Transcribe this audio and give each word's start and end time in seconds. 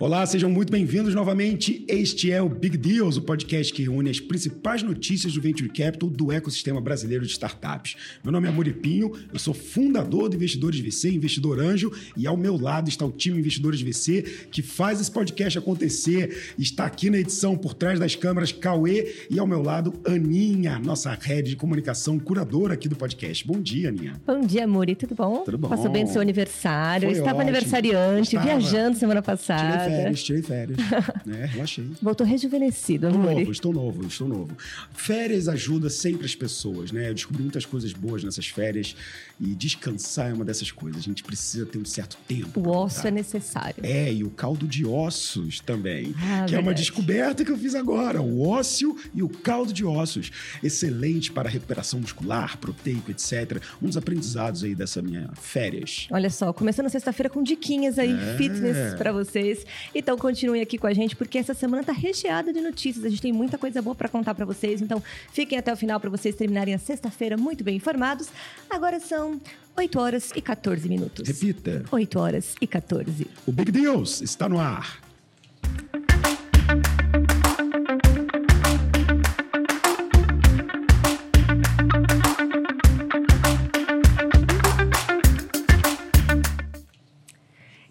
Olá, 0.00 0.24
sejam 0.24 0.48
muito 0.48 0.72
bem-vindos 0.72 1.14
novamente. 1.14 1.84
Este 1.86 2.32
é 2.32 2.40
o 2.40 2.48
Big 2.48 2.78
Deals, 2.78 3.18
o 3.18 3.20
podcast 3.22 3.70
que 3.70 3.82
reúne 3.82 4.08
as 4.08 4.18
principais 4.18 4.82
notícias 4.82 5.34
do 5.34 5.42
Venture 5.42 5.68
Capital 5.68 6.08
do 6.08 6.32
ecossistema 6.32 6.80
brasileiro 6.80 7.26
de 7.26 7.30
startups. 7.32 7.96
Meu 8.24 8.32
nome 8.32 8.48
é 8.48 8.50
Muripinho, 8.50 9.12
eu 9.30 9.38
sou 9.38 9.52
fundador 9.52 10.30
do 10.30 10.36
Investidores 10.36 10.80
VC, 10.80 11.10
investidor 11.10 11.60
anjo, 11.60 11.92
e 12.16 12.26
ao 12.26 12.34
meu 12.34 12.56
lado 12.56 12.88
está 12.88 13.04
o 13.04 13.12
time 13.12 13.38
Investidores 13.40 13.82
VC 13.82 14.22
que 14.50 14.62
faz 14.62 15.02
esse 15.02 15.10
podcast 15.10 15.58
acontecer. 15.58 16.54
Está 16.58 16.86
aqui 16.86 17.10
na 17.10 17.18
edição 17.18 17.54
por 17.54 17.74
trás 17.74 17.98
das 17.98 18.16
câmeras 18.16 18.52
Cauê 18.52 19.26
e 19.30 19.38
ao 19.38 19.46
meu 19.46 19.60
lado 19.62 19.92
Aninha, 20.06 20.78
nossa 20.78 21.12
rede 21.12 21.50
de 21.50 21.56
comunicação 21.56 22.18
curadora 22.18 22.72
aqui 22.72 22.88
do 22.88 22.96
podcast. 22.96 23.46
Bom 23.46 23.60
dia, 23.60 23.90
Aninha. 23.90 24.14
Bom 24.26 24.40
dia, 24.40 24.66
Muri, 24.66 24.94
tudo 24.94 25.14
bom? 25.14 25.44
Tudo 25.44 25.58
bom. 25.58 25.68
Passou 25.68 25.90
bem 25.90 26.04
no 26.04 26.10
seu 26.10 26.22
aniversário, 26.22 27.06
Foi 27.06 27.18
estava 27.18 27.36
ótimo. 27.36 27.42
aniversariante, 27.42 28.34
Estava. 28.34 28.46
viajando 28.46 28.96
semana 28.96 29.20
passada. 29.20 29.89
Tirei 29.90 30.02
férias, 30.02 30.22
tirei 30.22 30.42
férias. 30.42 30.78
né? 31.26 31.44
Relaxei. 31.46 31.90
Voltou 32.00 32.26
rejuvenescido, 32.26 33.06
Estou 33.08 33.22
Muri. 33.22 33.34
novo, 33.36 33.52
estou 33.52 33.72
novo, 33.72 34.06
estou 34.06 34.28
novo. 34.28 34.56
Férias 34.92 35.48
ajuda 35.48 35.88
sempre 35.90 36.26
as 36.26 36.34
pessoas, 36.34 36.92
né? 36.92 37.08
Eu 37.10 37.14
descobri 37.14 37.42
muitas 37.42 37.64
coisas 37.64 37.92
boas 37.92 38.22
nessas 38.24 38.46
férias 38.48 38.94
e 39.40 39.54
descansar 39.54 40.30
é 40.30 40.32
uma 40.34 40.44
dessas 40.44 40.70
coisas. 40.70 41.00
A 41.00 41.04
gente 41.04 41.22
precisa 41.22 41.64
ter 41.66 41.78
um 41.78 41.84
certo 41.84 42.16
tempo. 42.28 42.60
O 42.60 42.68
osso 42.68 43.06
é 43.06 43.10
necessário. 43.10 43.84
É, 43.84 44.12
e 44.12 44.22
o 44.24 44.30
caldo 44.30 44.66
de 44.66 44.84
ossos 44.86 45.60
também. 45.60 46.14
Ah, 46.18 46.44
que 46.46 46.54
é 46.54 46.58
uma 46.58 46.64
verdade. 46.66 46.80
descoberta 46.80 47.44
que 47.44 47.50
eu 47.50 47.58
fiz 47.58 47.74
agora. 47.74 48.20
O 48.20 48.46
ósseo 48.46 48.96
e 49.14 49.22
o 49.22 49.28
caldo 49.28 49.72
de 49.72 49.84
ossos. 49.84 50.30
Excelente 50.62 51.32
para 51.32 51.48
recuperação 51.48 52.00
muscular, 52.00 52.58
proteico, 52.58 53.10
etc. 53.10 53.62
Um 53.82 53.86
dos 53.86 53.96
aprendizados 53.96 54.62
aí 54.64 54.74
dessa 54.74 55.00
minha 55.02 55.30
férias. 55.40 56.06
Olha 56.10 56.30
só, 56.30 56.52
começando 56.52 56.88
sexta-feira 56.88 57.28
com 57.30 57.42
diquinhas 57.42 57.98
aí, 57.98 58.12
É. 58.12 58.36
fitness 58.36 58.94
pra 58.96 59.12
vocês. 59.12 59.64
Então 59.94 60.16
continuem 60.16 60.62
aqui 60.62 60.78
com 60.78 60.86
a 60.86 60.92
gente, 60.92 61.16
porque 61.16 61.38
essa 61.38 61.54
semana 61.54 61.82
tá 61.84 61.92
recheada 61.92 62.52
de 62.52 62.60
notícias. 62.60 63.04
A 63.04 63.08
gente 63.08 63.22
tem 63.22 63.32
muita 63.32 63.58
coisa 63.58 63.82
boa 63.82 63.94
pra 63.94 64.08
contar 64.08 64.34
pra 64.34 64.44
vocês. 64.44 64.80
Então 64.80 65.02
fiquem 65.32 65.58
até 65.58 65.72
o 65.72 65.76
final 65.76 66.00
pra 66.00 66.10
vocês 66.10 66.34
terminarem 66.34 66.74
a 66.74 66.78
sexta-feira 66.78 67.36
muito 67.36 67.64
bem 67.64 67.76
informados. 67.76 68.28
Agora 68.68 69.00
são 69.00 69.40
8 69.76 69.98
horas 69.98 70.30
e 70.34 70.40
14 70.40 70.88
minutos. 70.88 71.26
Repita. 71.26 71.84
8 71.90 72.18
horas 72.18 72.54
e 72.60 72.66
14. 72.66 73.26
O 73.46 73.52
Big 73.52 73.70
Deals 73.72 74.20
está 74.20 74.48
no 74.48 74.58
ar. 74.58 75.09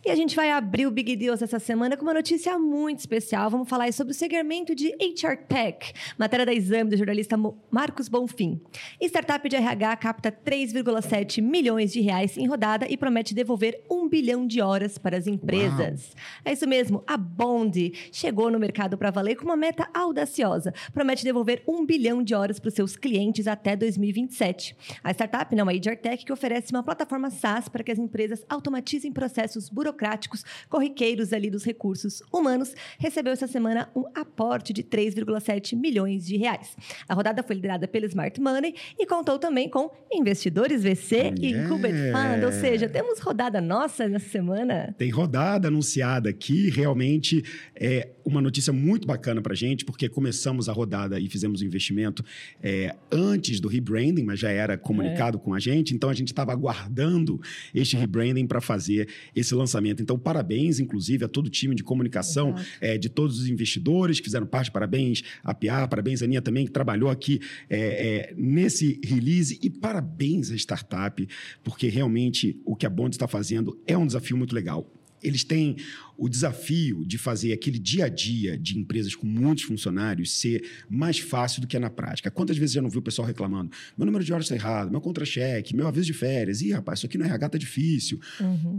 E 0.09 0.11
a 0.11 0.15
gente 0.15 0.35
vai 0.35 0.49
abrir 0.49 0.88
o 0.88 0.91
Big 0.91 1.15
Deals 1.15 1.39
essa 1.39 1.59
semana 1.59 1.95
com 1.95 2.02
uma 2.02 2.15
notícia 2.15 2.57
muito 2.57 2.97
especial. 2.97 3.47
Vamos 3.47 3.69
falar 3.69 3.93
sobre 3.93 4.11
o 4.11 4.16
segmento 4.16 4.73
de 4.73 4.88
HR 4.99 5.38
Tech, 5.47 5.93
matéria 6.17 6.47
da 6.47 6.51
Exame 6.51 6.89
do 6.89 6.97
jornalista 6.97 7.38
Marcos 7.69 8.09
Bonfim. 8.09 8.59
Startup 8.99 9.47
de 9.47 9.55
RH 9.55 9.97
capta 9.97 10.31
3,7 10.31 11.43
milhões 11.43 11.93
de 11.93 12.01
reais 12.01 12.39
em 12.39 12.47
rodada 12.47 12.88
e 12.89 12.97
promete 12.97 13.35
devolver 13.35 13.83
um 13.88 14.09
bilhão 14.09 14.47
de 14.47 14.59
horas 14.61 14.97
para 14.97 15.16
as 15.16 15.27
empresas. 15.27 16.16
É 16.44 16.53
isso 16.53 16.67
mesmo, 16.67 17.03
a 17.05 17.16
Bond 17.16 17.94
chegou 18.11 18.49
no 18.49 18.57
mercado 18.57 18.97
para 18.97 19.11
valer 19.11 19.35
com 19.35 19.45
uma 19.45 19.55
meta 19.55 19.88
audaciosa. 19.94 20.73
Promete 20.91 21.23
devolver 21.23 21.61
um 21.67 21.85
bilhão 21.85 22.23
de 22.23 22.33
horas 22.33 22.59
para 22.59 22.69
os 22.69 22.73
seus 22.73 22.95
clientes 22.95 23.45
até 23.45 23.75
2027. 23.75 24.75
A 25.03 25.11
startup 25.11 25.55
não 25.55 25.69
é 25.69 25.75
HR 25.75 25.97
Tech 26.01 26.25
que 26.25 26.33
oferece 26.33 26.73
uma 26.73 26.81
plataforma 26.81 27.29
SaaS 27.29 27.69
para 27.69 27.83
que 27.83 27.91
as 27.91 27.99
empresas 27.99 28.44
automatizem 28.50 29.11
processos 29.11 29.69
burocráticos 29.69 29.98
corriqueiros 30.69 31.33
ali 31.33 31.49
dos 31.49 31.63
recursos 31.63 32.21
humanos, 32.31 32.73
recebeu 32.97 33.33
essa 33.33 33.47
semana 33.47 33.89
um 33.95 34.05
aporte 34.15 34.71
de 34.73 34.83
3,7 34.83 35.75
milhões 35.75 36.25
de 36.25 36.37
reais. 36.37 36.75
A 37.07 37.13
rodada 37.13 37.43
foi 37.43 37.55
liderada 37.55 37.87
pela 37.87 38.05
Smart 38.05 38.39
Money 38.39 38.73
e 38.97 39.05
contou 39.05 39.37
também 39.39 39.69
com 39.69 39.89
investidores 40.11 40.83
VC 40.83 41.33
e 41.39 41.49
Yeah. 41.49 41.69
Fund, 42.35 42.43
ou 42.45 42.51
seja, 42.51 42.87
temos 42.87 43.19
rodada 43.19 43.59
nossa 43.59 44.07
nessa 44.07 44.29
semana. 44.29 44.93
Tem 44.97 45.09
rodada 45.09 45.67
anunciada 45.67 46.29
aqui, 46.29 46.69
realmente 46.69 47.43
é 47.75 48.09
uma 48.23 48.41
notícia 48.41 48.71
muito 48.71 49.07
bacana 49.07 49.41
para 49.41 49.55
gente, 49.55 49.83
porque 49.83 50.07
começamos 50.07 50.69
a 50.69 50.73
rodada 50.73 51.19
e 51.19 51.27
fizemos 51.27 51.61
o 51.61 51.66
investimento 51.66 52.23
é, 52.61 52.95
antes 53.11 53.59
do 53.59 53.67
rebranding, 53.67 54.23
mas 54.23 54.39
já 54.39 54.51
era 54.51 54.77
comunicado 54.77 55.37
É. 55.37 55.41
com 55.41 55.53
a 55.53 55.59
gente, 55.59 55.93
então 55.95 56.09
a 56.09 56.13
gente 56.13 56.27
estava 56.27 56.51
aguardando 56.51 57.41
este 57.73 57.95
rebranding 57.97 58.45
para 58.45 58.61
fazer 58.61 59.09
esse 59.35 59.53
lançamento. 59.55 59.88
Então, 59.97 60.17
parabéns, 60.17 60.79
inclusive, 60.79 61.25
a 61.25 61.27
todo 61.27 61.47
o 61.47 61.50
time 61.50 61.75
de 61.75 61.83
comunicação, 61.83 62.55
é, 62.81 62.97
de 62.97 63.09
todos 63.09 63.39
os 63.39 63.47
investidores 63.47 64.19
que 64.19 64.25
fizeram 64.25 64.45
parte, 64.45 64.72
parabéns 64.72 65.23
a 65.44 65.53
Pia, 65.53 65.88
parabéns 65.88 66.22
a 66.22 66.25
Aninha 66.25 66.41
também, 66.41 66.66
que 66.66 66.72
trabalhou 66.72 67.09
aqui 67.09 67.39
é, 67.69 67.79
é, 67.79 68.33
nesse 68.38 68.99
release, 69.03 69.59
e 69.61 69.69
parabéns 69.69 70.51
à 70.51 70.55
startup, 70.55 71.28
porque 71.63 71.88
realmente 71.88 72.59
o 72.66 72.75
que 72.75 72.85
a 72.85 72.89
Bond 72.89 73.16
está 73.16 73.28
fazendo 73.28 73.79
é 73.85 73.97
um 73.97 74.05
desafio 74.05 74.38
muito 74.38 74.53
legal. 74.53 74.91
Eles 75.22 75.44
têm 75.44 75.75
o 76.19 76.28
desafio 76.28 77.06
de 77.06 77.18
fazer 77.18 77.53
aquele 77.53 77.80
dia 77.80 78.06
a 78.06 78.09
dia 78.09 78.57
de 78.57 78.78
empresas 78.78 79.16
com 79.16 79.25
muitos 79.25 79.63
funcionários 79.63 80.31
ser 80.31 80.69
mais 80.90 81.18
fácil 81.18 81.62
do 81.62 81.68
que 81.68 81.78
é 81.78 81.80
na 81.80 81.90
prática. 81.90 82.30
Quantas 82.30 82.57
vezes 82.57 82.74
já 82.74 82.81
não 82.81 82.90
viu 82.90 83.00
o 83.00 83.03
pessoal 83.03 83.25
reclamando? 83.25 83.72
Meu 83.97 84.06
número 84.06 84.24
de 84.24 84.34
horas 84.34 84.46
está 84.46 84.56
errado, 84.56 84.91
meu 84.91 85.00
contra-cheque, 85.00 85.75
meu 85.75 85.88
aviso 85.88 86.08
de 86.08 86.13
férias. 86.13 86.62
Ih, 86.62 86.74
rapaz, 86.74 87.00
isso 87.00 87.06
aqui 87.06 87.18
no 87.18 87.24
RH 87.24 87.46
está 87.46 87.58
difícil. 87.58 88.19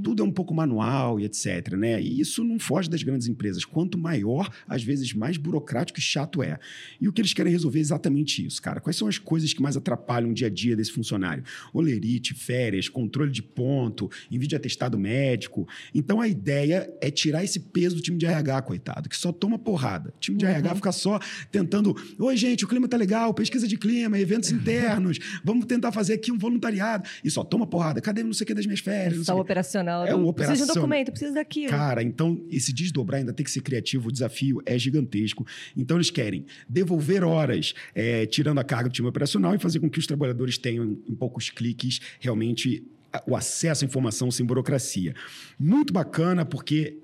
Tudo 0.02 0.22
é 0.22 0.26
um 0.26 0.30
pouco 0.30 0.54
manual 0.54 1.18
e 1.18 1.24
etc. 1.24 1.74
Né? 1.78 2.00
E 2.02 2.20
isso 2.20 2.44
não 2.44 2.58
foge 2.58 2.90
das 2.90 3.02
grandes 3.02 3.26
empresas. 3.26 3.64
Quanto 3.64 3.96
maior, 3.96 4.50
às 4.68 4.82
vezes 4.82 5.14
mais 5.14 5.38
burocrático 5.38 5.98
e 5.98 6.02
chato 6.02 6.42
é. 6.42 6.58
E 7.00 7.08
o 7.08 7.12
que 7.12 7.22
eles 7.22 7.32
querem 7.32 7.50
resolver 7.50 7.78
é 7.78 7.80
exatamente 7.80 8.44
isso, 8.44 8.60
cara. 8.60 8.80
Quais 8.80 8.96
são 8.96 9.08
as 9.08 9.16
coisas 9.16 9.54
que 9.54 9.62
mais 9.62 9.76
atrapalham 9.76 10.30
o 10.30 10.34
dia 10.34 10.48
a 10.48 10.50
dia 10.50 10.76
desse 10.76 10.92
funcionário? 10.92 11.42
Olerite, 11.72 12.34
férias, 12.34 12.88
controle 12.88 13.30
de 13.30 13.42
ponto, 13.42 14.10
envio 14.30 14.48
de 14.48 14.56
atestado 14.56 14.98
médico. 14.98 15.66
Então 15.94 16.20
a 16.20 16.28
ideia 16.28 16.92
é 17.00 17.10
tirar 17.10 17.29
esse 17.44 17.60
peso 17.60 17.96
do 17.96 18.02
time 18.02 18.18
de 18.18 18.26
RH, 18.26 18.62
coitado, 18.62 19.08
que 19.08 19.16
só 19.16 19.30
toma 19.32 19.58
porrada. 19.58 20.12
O 20.16 20.18
time 20.18 20.36
de 20.36 20.44
RH 20.44 20.74
fica 20.74 20.92
só 20.92 21.18
tentando. 21.50 21.94
Oi, 22.18 22.36
gente, 22.36 22.64
o 22.64 22.68
clima 22.68 22.88
tá 22.88 22.96
legal, 22.96 23.32
pesquisa 23.32 23.66
de 23.68 23.76
clima, 23.76 24.18
eventos 24.18 24.50
internos, 24.50 25.18
vamos 25.44 25.66
tentar 25.66 25.92
fazer 25.92 26.14
aqui 26.14 26.32
um 26.32 26.38
voluntariado. 26.38 27.08
E 27.24 27.30
só 27.30 27.44
toma 27.44 27.66
porrada. 27.66 28.00
Cadê 28.00 28.22
não 28.22 28.32
sei 28.32 28.44
o 28.44 28.46
que 28.48 28.54
das 28.54 28.66
minhas 28.66 28.80
férias? 28.80 29.14
sei 29.14 29.24
Só 29.24 29.36
o 29.36 29.40
operacional. 29.40 30.04
É 30.06 30.10
do- 30.10 30.26
o 30.26 30.32
Precisa 30.32 30.56
de 30.56 30.60
um 30.62 30.64
operacional. 30.64 30.74
documento, 30.74 31.10
precisa 31.12 31.32
daquilo. 31.34 31.70
Cara, 31.70 32.02
então 32.02 32.44
esse 32.50 32.72
desdobrar 32.72 33.20
ainda 33.20 33.32
tem 33.32 33.44
que 33.44 33.50
ser 33.50 33.60
criativo, 33.60 34.08
o 34.08 34.12
desafio 34.12 34.60
é 34.66 34.78
gigantesco. 34.78 35.46
Então 35.76 35.96
eles 35.96 36.10
querem 36.10 36.44
devolver 36.68 37.22
horas, 37.24 37.74
é, 37.94 38.26
tirando 38.26 38.58
a 38.58 38.64
carga 38.64 38.88
do 38.88 38.92
time 38.92 39.08
operacional 39.08 39.54
e 39.54 39.58
fazer 39.58 39.78
com 39.80 39.88
que 39.88 39.98
os 39.98 40.06
trabalhadores 40.06 40.58
tenham, 40.58 40.96
em 41.08 41.14
poucos 41.14 41.50
cliques, 41.50 42.00
realmente 42.18 42.82
o 43.26 43.34
acesso 43.34 43.84
à 43.84 43.86
informação 43.86 44.30
sem 44.30 44.46
burocracia. 44.46 45.14
Muito 45.58 45.92
bacana, 45.92 46.44
porque 46.44 46.98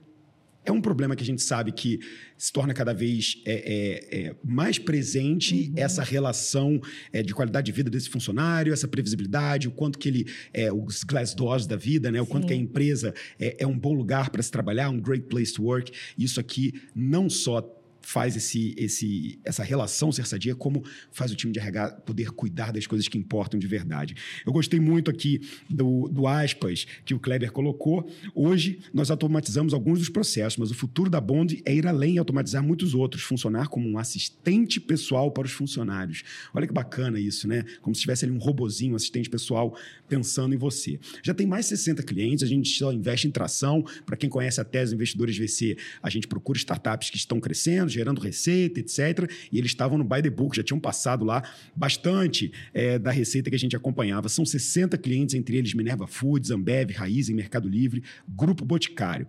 é 0.66 0.72
um 0.72 0.81
problema 0.81 1.15
que 1.15 1.22
a 1.22 1.27
gente 1.27 1.43
sabe 1.43 1.71
que 1.71 2.00
se 2.37 2.53
torna 2.53 2.75
cada 2.75 2.93
vez 2.93 3.41
é, 3.47 3.54
é, 3.54 4.19
é, 4.19 4.37
mais 4.44 4.78
presente 4.78 5.72
essa 5.77 6.03
relação 6.03 6.81
é, 7.12 7.22
de 7.22 7.32
qualidade 7.32 7.66
de 7.66 7.72
vida 7.72 7.88
desse 7.88 8.10
funcionário, 8.10 8.72
essa 8.72 8.88
previsibilidade, 8.88 9.69
o 9.69 9.71
quanto 9.71 9.99
que 9.99 10.09
ele 10.09 10.27
é 10.53 10.71
os 10.72 11.04
glass 11.04 11.34
doors 11.34 11.66
da 11.66 11.77
vida, 11.77 12.10
né? 12.10 12.21
O 12.21 12.27
quanto 12.27 12.43
Sim. 12.43 12.49
que 12.49 12.54
a 12.54 12.56
empresa 12.56 13.15
é, 13.38 13.56
é 13.60 13.66
um 13.66 13.78
bom 13.78 13.94
lugar 13.94 14.31
para 14.31 14.43
se 14.43 14.50
trabalhar, 14.50 14.91
um 14.91 15.00
great 15.00 15.27
place 15.27 15.54
to 15.54 15.62
work. 15.62 15.93
Isso 16.19 16.41
aqui 16.41 16.83
não 16.94 17.31
só 17.31 17.60
faz 18.06 18.37
esse, 18.37 18.72
esse, 18.78 19.41
essa 19.44 19.65
relação 19.65 20.12
ser 20.12 20.25
sadia, 20.28 20.54
como 20.54 20.84
faz 21.10 21.33
o 21.33 21.34
time 21.34 21.53
de 21.53 21.59
RH 21.59 22.03
poder 22.07 22.31
cuidar 22.31 22.72
das 22.72 22.86
coisas 22.86 23.09
que 23.09 23.19
importam 23.19 23.59
de 23.59 23.66
verdade. 23.66 24.15
Eu 24.47 24.53
gostei 24.53 24.78
muito 24.78 25.10
aqui 25.10 25.41
do, 25.69 26.07
do 26.07 26.28
aspas 26.28 26.86
que 27.04 27.13
o 27.13 27.19
Kleber 27.19 27.51
colocou. 27.51 28.09
Hoje, 28.33 28.78
nós 28.95 29.10
automatizamos 29.10 29.75
alguns 29.75 29.98
dos 29.98 30.09
processos, 30.09 30.57
mas 30.57 30.71
o 30.71 30.75
futuro 30.75 31.10
da 31.10 31.21
Bond 31.21 31.60
é 31.65 31.75
ir 31.75 31.84
além 31.84 32.15
e 32.15 32.19
automatizar 32.19 32.63
muitos 32.63 32.95
outros, 32.95 33.25
funcionar 33.25 33.66
como 33.66 33.89
um 33.89 33.98
assistente 33.98 34.81
pessoal 34.81 35.33
para 35.33 35.45
os 35.45 35.53
funcionários. 35.53 36.22
Olha 36.54 36.65
que 36.65 36.72
bacana 36.72 37.19
isso, 37.19 37.48
né? 37.48 37.65
Como 37.83 37.92
se 37.92 38.03
tivesse 38.03 38.25
ali 38.25 38.33
um 38.33 38.39
robozinho, 38.39 38.92
um 38.92 38.97
assistente 38.97 39.28
pessoal 39.28 39.77
pensando 40.09 40.54
em 40.54 40.59
você. 40.59 41.01
Já 41.25 41.34
tem 41.34 41.45
mais 41.45 41.65
de 41.65 41.71
60 41.71 42.04
clientes, 42.04 42.45
a 42.45 42.47
gente 42.47 42.69
só 42.69 42.92
investe 42.92 43.27
em 43.27 43.33
tração. 43.33 43.84
Para 44.04 44.16
quem 44.16 44.31
conhece 44.31 44.60
a 44.60 44.65
tese 44.65 44.95
Investidores 44.95 45.36
VC, 45.36 45.77
a 46.01 46.09
gente 46.09 46.28
procura 46.28 46.57
startups 46.57 47.10
que 47.10 47.16
estão 47.16 47.41
crescendo, 47.41 47.96
gerando 47.97 48.21
receita, 48.21 48.81
etc. 48.81 49.31
E 49.51 49.59
eles 49.59 49.71
estavam 49.71 49.98
no 49.98 50.04
By 50.04 50.22
the 50.22 50.31
Book, 50.31 50.57
já 50.57 50.63
tinham 50.63 50.78
passado 50.78 51.25
lá 51.25 51.43
bastante 51.75 52.53
é, 52.72 52.98
da 52.98 53.10
receita 53.10 53.51
que 53.51 53.57
a 53.57 53.59
gente 53.59 53.75
acompanhava. 53.75 54.28
São 54.28 54.45
60 54.45 54.97
clientes, 54.98 55.34
entre 55.34 55.57
eles 55.57 55.75
Minerva 55.75 56.07
Foods, 56.07 56.51
Ambev, 56.51 56.93
Raiz, 56.93 57.28
Mercado 57.31 57.69
Livre, 57.69 58.03
Grupo 58.28 58.65
Boticário. 58.65 59.27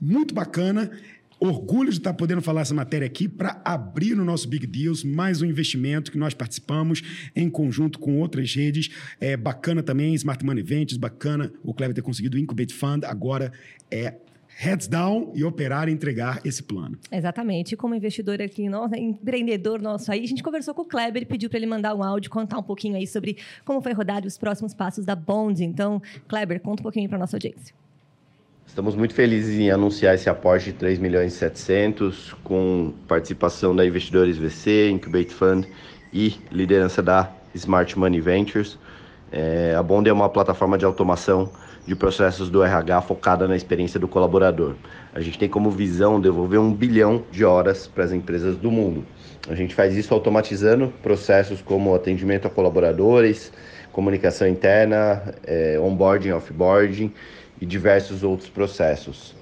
Muito 0.00 0.34
bacana. 0.34 0.90
Orgulho 1.38 1.90
de 1.90 1.98
estar 1.98 2.14
podendo 2.14 2.40
falar 2.40 2.60
essa 2.60 2.72
matéria 2.72 3.04
aqui 3.04 3.26
para 3.26 3.60
abrir 3.64 4.14
no 4.14 4.24
nosso 4.24 4.46
Big 4.46 4.64
Deals 4.64 5.02
mais 5.02 5.42
um 5.42 5.44
investimento 5.44 6.12
que 6.12 6.16
nós 6.16 6.34
participamos 6.34 7.02
em 7.34 7.50
conjunto 7.50 7.98
com 7.98 8.16
outras 8.20 8.54
redes. 8.54 8.90
É 9.20 9.36
bacana 9.36 9.82
também, 9.82 10.14
Smart 10.14 10.44
Money 10.44 10.62
Ventures, 10.62 10.96
bacana 10.96 11.52
o 11.64 11.74
Clever 11.74 11.96
ter 11.96 12.02
conseguido 12.02 12.36
o 12.36 12.40
Incubate 12.40 12.72
Fund. 12.72 13.04
Agora 13.04 13.50
é 13.90 14.14
heads 14.56 14.86
down 14.86 15.32
e 15.34 15.44
operar 15.44 15.88
e 15.88 15.92
entregar 15.92 16.40
esse 16.44 16.62
plano. 16.62 16.98
Exatamente. 17.10 17.72
E 17.72 17.76
como 17.76 17.94
investidor 17.94 18.40
aqui, 18.40 18.68
nosso, 18.68 18.94
empreendedor 18.94 19.80
nosso 19.80 20.10
aí, 20.12 20.22
a 20.22 20.28
gente 20.28 20.42
conversou 20.42 20.74
com 20.74 20.82
o 20.82 20.84
Kleber 20.84 21.22
e 21.22 21.26
pediu 21.26 21.48
para 21.48 21.58
ele 21.58 21.66
mandar 21.66 21.94
um 21.94 22.02
áudio, 22.02 22.30
contar 22.30 22.58
um 22.58 22.62
pouquinho 22.62 22.96
aí 22.96 23.06
sobre 23.06 23.36
como 23.64 23.80
foi 23.80 23.92
rodado 23.92 24.26
os 24.26 24.38
próximos 24.38 24.74
passos 24.74 25.04
da 25.04 25.16
Bond. 25.16 25.64
Então, 25.64 26.00
Kleber, 26.28 26.60
conta 26.60 26.80
um 26.80 26.84
pouquinho 26.84 27.08
para 27.08 27.18
nossa 27.18 27.36
audiência. 27.36 27.74
Estamos 28.66 28.94
muito 28.94 29.12
felizes 29.12 29.58
em 29.58 29.70
anunciar 29.70 30.14
esse 30.14 30.30
aporte 30.30 30.66
de 30.66 30.72
3 30.72 30.98
milhões 30.98 31.34
e 31.34 31.36
700 31.36 32.32
com 32.42 32.94
participação 33.06 33.76
da 33.76 33.84
Investidores 33.84 34.38
VC, 34.38 34.90
Incubate 34.90 35.34
Fund 35.34 35.66
e 36.12 36.36
liderança 36.50 37.02
da 37.02 37.30
Smart 37.54 37.98
Money 37.98 38.20
Ventures. 38.20 38.78
É, 39.30 39.74
a 39.74 39.82
Bond 39.82 40.08
é 40.08 40.12
uma 40.12 40.28
plataforma 40.28 40.78
de 40.78 40.84
automação 40.84 41.50
de 41.86 41.96
processos 41.96 42.48
do 42.48 42.62
RH 42.62 43.02
focada 43.02 43.48
na 43.48 43.56
experiência 43.56 43.98
do 43.98 44.06
colaborador. 44.06 44.74
A 45.12 45.20
gente 45.20 45.38
tem 45.38 45.48
como 45.48 45.70
visão 45.70 46.20
devolver 46.20 46.60
um 46.60 46.72
bilhão 46.72 47.24
de 47.30 47.44
horas 47.44 47.86
para 47.86 48.04
as 48.04 48.12
empresas 48.12 48.56
do 48.56 48.70
mundo. 48.70 49.04
A 49.48 49.54
gente 49.54 49.74
faz 49.74 49.96
isso 49.96 50.14
automatizando 50.14 50.92
processos 51.02 51.60
como 51.60 51.94
atendimento 51.94 52.46
a 52.46 52.50
colaboradores, 52.50 53.52
comunicação 53.92 54.46
interna, 54.46 55.34
é, 55.44 55.78
onboarding, 55.80 56.30
offboarding 56.30 57.12
e 57.60 57.66
diversos 57.66 58.22
outros 58.22 58.48
processos. 58.48 59.34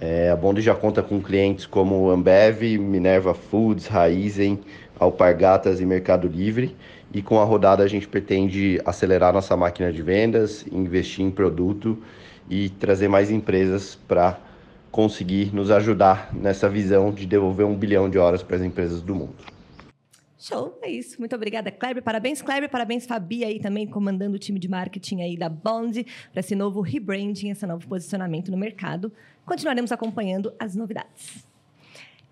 É, 0.00 0.30
a 0.30 0.36
Bond 0.36 0.60
já 0.60 0.74
conta 0.74 1.02
com 1.02 1.20
clientes 1.20 1.66
como 1.66 2.10
Ambev, 2.10 2.76
Minerva 2.78 3.34
Foods, 3.34 3.86
Raizen, 3.86 4.58
Alpargatas 4.98 5.80
e 5.80 5.86
Mercado 5.86 6.26
Livre. 6.26 6.74
E 7.12 7.20
com 7.20 7.38
a 7.38 7.44
rodada 7.44 7.82
a 7.82 7.86
gente 7.86 8.08
pretende 8.08 8.80
acelerar 8.84 9.32
nossa 9.32 9.56
máquina 9.56 9.92
de 9.92 10.02
vendas, 10.02 10.66
investir 10.72 11.24
em 11.24 11.30
produto 11.30 12.02
e 12.48 12.70
trazer 12.70 13.08
mais 13.08 13.30
empresas 13.30 13.94
para 13.94 14.40
conseguir 14.90 15.54
nos 15.54 15.70
ajudar 15.70 16.34
nessa 16.34 16.68
visão 16.68 17.12
de 17.12 17.26
devolver 17.26 17.66
um 17.66 17.76
bilhão 17.76 18.08
de 18.08 18.18
horas 18.18 18.42
para 18.42 18.56
as 18.56 18.62
empresas 18.62 19.02
do 19.02 19.14
mundo. 19.14 19.34
Show, 20.38 20.76
é 20.82 20.90
isso. 20.90 21.20
Muito 21.20 21.36
obrigada, 21.36 21.70
Kleber. 21.70 22.02
Parabéns, 22.02 22.42
Kleber. 22.42 22.68
Parabéns, 22.68 23.06
Fabi, 23.06 23.44
aí 23.44 23.60
também 23.60 23.86
comandando 23.86 24.34
o 24.34 24.38
time 24.38 24.58
de 24.58 24.68
marketing 24.68 25.22
aí 25.22 25.36
da 25.36 25.48
Bond 25.48 26.04
para 26.32 26.40
esse 26.40 26.56
novo 26.56 26.80
rebranding, 26.80 27.50
esse 27.50 27.64
novo 27.64 27.86
posicionamento 27.86 28.50
no 28.50 28.56
mercado. 28.56 29.12
Continuaremos 29.46 29.92
acompanhando 29.92 30.52
as 30.58 30.74
novidades. 30.74 31.51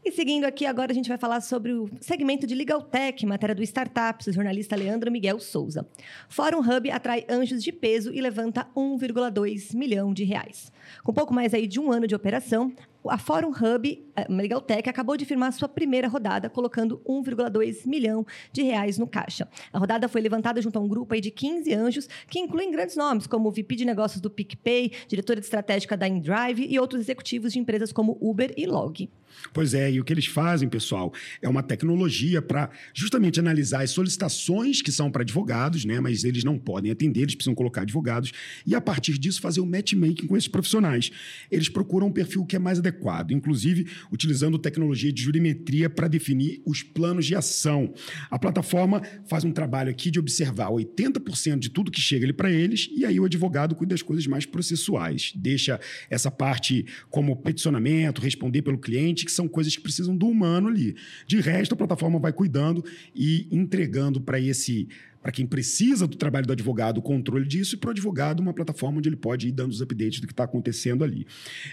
E 0.02 0.10
seguindo 0.10 0.46
aqui, 0.46 0.64
agora 0.64 0.92
a 0.92 0.94
gente 0.94 1.10
vai 1.10 1.18
falar 1.18 1.42
sobre 1.42 1.72
o 1.72 1.90
segmento 2.00 2.46
de 2.46 2.54
Legal 2.54 2.80
Tech, 2.80 3.26
matéria 3.26 3.54
do 3.54 3.62
Startups, 3.62 4.28
o 4.28 4.32
jornalista 4.32 4.74
Leandro 4.74 5.12
Miguel 5.12 5.38
Souza. 5.38 5.86
Fórum 6.26 6.60
Hub 6.60 6.90
atrai 6.90 7.26
anjos 7.28 7.62
de 7.62 7.70
peso 7.70 8.10
e 8.10 8.18
levanta 8.18 8.66
1,2 8.74 9.76
milhão 9.76 10.14
de 10.14 10.24
reais. 10.24 10.72
Com 11.04 11.12
pouco 11.12 11.34
mais 11.34 11.52
aí 11.52 11.66
de 11.66 11.78
um 11.78 11.92
ano 11.92 12.06
de 12.06 12.14
operação, 12.14 12.72
a 13.06 13.18
Fórum 13.18 13.50
Hub, 13.50 14.06
a 14.16 14.32
Legal 14.32 14.62
Tech, 14.62 14.88
acabou 14.88 15.18
de 15.18 15.26
firmar 15.26 15.52
sua 15.52 15.68
primeira 15.68 16.08
rodada, 16.08 16.48
colocando 16.48 17.02
1,2 17.06 17.86
milhão 17.86 18.26
de 18.50 18.62
reais 18.62 18.96
no 18.96 19.06
caixa. 19.06 19.46
A 19.70 19.78
rodada 19.78 20.08
foi 20.08 20.22
levantada 20.22 20.62
junto 20.62 20.78
a 20.78 20.82
um 20.82 20.88
grupo 20.88 21.14
de 21.20 21.30
15 21.30 21.74
anjos, 21.74 22.08
que 22.26 22.38
incluem 22.38 22.70
grandes 22.70 22.96
nomes, 22.96 23.26
como 23.26 23.50
o 23.50 23.52
VP 23.52 23.76
de 23.76 23.84
negócios 23.84 24.22
do 24.22 24.30
PicPay, 24.30 24.92
diretora 25.06 25.40
de 25.40 25.44
estratégica 25.44 25.94
da 25.94 26.08
InDrive 26.08 26.66
e 26.66 26.78
outros 26.78 27.02
executivos 27.02 27.52
de 27.52 27.58
empresas 27.58 27.92
como 27.92 28.16
Uber 28.18 28.54
e 28.56 28.66
Log. 28.66 29.10
Pois 29.52 29.74
é, 29.74 29.90
e 29.90 30.00
o 30.00 30.04
que 30.04 30.12
eles 30.12 30.26
fazem, 30.26 30.68
pessoal, 30.68 31.12
é 31.42 31.48
uma 31.48 31.62
tecnologia 31.62 32.40
para 32.40 32.70
justamente 32.94 33.40
analisar 33.40 33.82
as 33.82 33.90
solicitações 33.90 34.82
que 34.82 34.92
são 34.92 35.10
para 35.10 35.22
advogados, 35.22 35.84
né? 35.84 36.00
Mas 36.00 36.24
eles 36.24 36.44
não 36.44 36.58
podem 36.58 36.90
atender, 36.90 37.22
eles 37.22 37.34
precisam 37.34 37.54
colocar 37.54 37.82
advogados, 37.82 38.32
e 38.66 38.74
a 38.74 38.80
partir 38.80 39.18
disso 39.18 39.40
fazer 39.40 39.60
o 39.60 39.64
um 39.64 39.66
matchmaking 39.66 40.26
com 40.26 40.36
esses 40.36 40.48
profissionais. 40.48 41.10
Eles 41.50 41.68
procuram 41.68 42.08
um 42.08 42.12
perfil 42.12 42.44
que 42.44 42.56
é 42.56 42.58
mais 42.58 42.78
adequado, 42.78 43.32
inclusive 43.32 43.86
utilizando 44.12 44.58
tecnologia 44.58 45.12
de 45.12 45.22
jurimetria 45.22 45.88
para 45.88 46.08
definir 46.08 46.62
os 46.66 46.82
planos 46.82 47.26
de 47.26 47.34
ação. 47.34 47.92
A 48.30 48.38
plataforma 48.38 49.02
faz 49.28 49.44
um 49.44 49.52
trabalho 49.52 49.90
aqui 49.90 50.10
de 50.10 50.18
observar 50.18 50.70
80% 50.70 51.58
de 51.58 51.70
tudo 51.70 51.90
que 51.90 52.00
chega 52.00 52.24
ali 52.24 52.32
para 52.32 52.50
eles, 52.50 52.88
e 52.94 53.04
aí 53.04 53.18
o 53.18 53.24
advogado 53.24 53.74
cuida 53.74 53.94
das 53.94 54.02
coisas 54.02 54.26
mais 54.26 54.46
processuais. 54.46 55.32
Deixa 55.34 55.80
essa 56.08 56.30
parte 56.30 56.86
como 57.08 57.36
peticionamento, 57.36 58.20
responder 58.20 58.62
pelo 58.62 58.78
cliente 58.78 59.19
que 59.24 59.32
são 59.32 59.48
coisas 59.48 59.74
que 59.74 59.82
precisam 59.82 60.16
do 60.16 60.28
humano 60.28 60.68
ali. 60.68 60.96
De 61.26 61.40
resto, 61.40 61.74
a 61.74 61.76
plataforma 61.76 62.18
vai 62.18 62.32
cuidando 62.32 62.84
e 63.14 63.46
entregando 63.50 64.20
para 64.20 64.40
esse 64.40 64.88
para 65.22 65.30
quem 65.32 65.46
precisa 65.46 66.06
do 66.06 66.16
trabalho 66.16 66.46
do 66.46 66.52
advogado, 66.52 66.98
o 66.98 67.02
controle 67.02 67.46
disso, 67.46 67.74
e 67.74 67.78
para 67.78 67.88
o 67.88 67.90
advogado, 67.90 68.40
uma 68.40 68.54
plataforma 68.54 68.98
onde 68.98 69.08
ele 69.08 69.16
pode 69.16 69.48
ir 69.48 69.52
dando 69.52 69.70
os 69.70 69.80
updates 69.80 70.20
do 70.20 70.26
que 70.26 70.32
está 70.32 70.44
acontecendo 70.44 71.04
ali. 71.04 71.26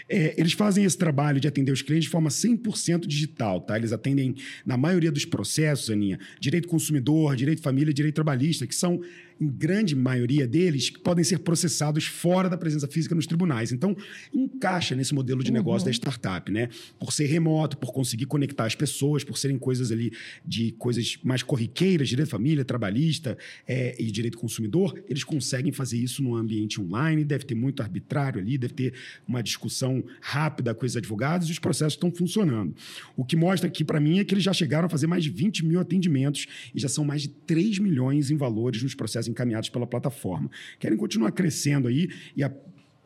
É, 0.09 0.35
eles 0.37 0.53
fazem 0.53 0.83
esse 0.83 0.97
trabalho 0.97 1.39
de 1.39 1.47
atender 1.47 1.71
os 1.71 1.81
clientes 1.81 2.05
de 2.05 2.11
forma 2.11 2.29
100% 2.29 3.07
digital, 3.07 3.61
tá? 3.61 3.77
Eles 3.77 3.93
atendem, 3.93 4.35
na 4.65 4.75
maioria 4.75 5.11
dos 5.11 5.25
processos, 5.25 5.89
Aninha, 5.89 6.19
direito 6.39 6.67
consumidor, 6.67 7.35
direito 7.35 7.61
família, 7.61 7.93
direito 7.93 8.15
trabalhista, 8.15 8.67
que 8.67 8.75
são 8.75 9.01
em 9.39 9.47
grande 9.47 9.95
maioria 9.95 10.47
deles, 10.47 10.89
que 10.89 10.99
podem 10.99 11.23
ser 11.23 11.39
processados 11.39 12.05
fora 12.05 12.49
da 12.49 12.57
presença 12.57 12.87
física 12.87 13.13
nos 13.13 13.27
tribunais. 13.27 13.71
Então, 13.71 13.95
encaixa 14.33 14.95
nesse 14.95 15.13
modelo 15.13 15.43
de 15.43 15.51
negócio 15.51 15.85
uhum. 15.85 15.85
da 15.85 15.91
startup, 15.91 16.51
né? 16.51 16.69
Por 16.99 17.13
ser 17.13 17.27
remoto, 17.27 17.77
por 17.77 17.93
conseguir 17.93 18.25
conectar 18.25 18.65
as 18.65 18.73
pessoas, 18.73 19.23
por 19.23 19.37
serem 19.37 19.59
coisas 19.59 19.91
ali 19.91 20.11
de 20.43 20.71
coisas 20.71 21.19
mais 21.23 21.43
corriqueiras, 21.43 22.09
direito 22.09 22.29
família, 22.29 22.65
trabalhista 22.65 23.36
é, 23.67 23.95
e 23.99 24.11
direito 24.11 24.37
consumidor, 24.37 25.03
eles 25.09 25.23
conseguem 25.23 25.71
fazer 25.71 25.97
isso 25.97 26.21
no 26.23 26.35
ambiente 26.35 26.79
online, 26.81 27.23
deve 27.23 27.45
ter 27.45 27.55
muito 27.55 27.81
arbitrário 27.81 28.39
ali, 28.39 28.57
deve 28.57 28.73
ter 28.73 28.93
uma 29.27 29.41
discussão 29.41 30.03
rápida 30.21 30.73
com 30.73 30.85
os 30.85 30.95
advogados 30.95 31.49
e 31.49 31.51
os 31.51 31.59
processos 31.59 31.93
estão 31.93 32.11
funcionando. 32.11 32.75
O 33.15 33.23
que 33.23 33.35
mostra 33.35 33.67
aqui 33.67 33.83
para 33.83 33.99
mim 33.99 34.19
é 34.19 34.23
que 34.23 34.33
eles 34.33 34.43
já 34.43 34.53
chegaram 34.53 34.85
a 34.87 34.89
fazer 34.89 35.07
mais 35.07 35.23
de 35.23 35.29
20 35.29 35.65
mil 35.65 35.79
atendimentos 35.79 36.47
e 36.73 36.79
já 36.79 36.89
são 36.89 37.03
mais 37.03 37.21
de 37.21 37.29
3 37.29 37.79
milhões 37.79 38.31
em 38.31 38.37
valores 38.37 38.81
nos 38.83 38.95
processos 38.95 39.27
encaminhados 39.27 39.69
pela 39.69 39.87
plataforma. 39.87 40.49
Querem 40.79 40.97
continuar 40.97 41.31
crescendo 41.31 41.87
aí 41.87 42.09
e 42.35 42.43
a 42.43 42.51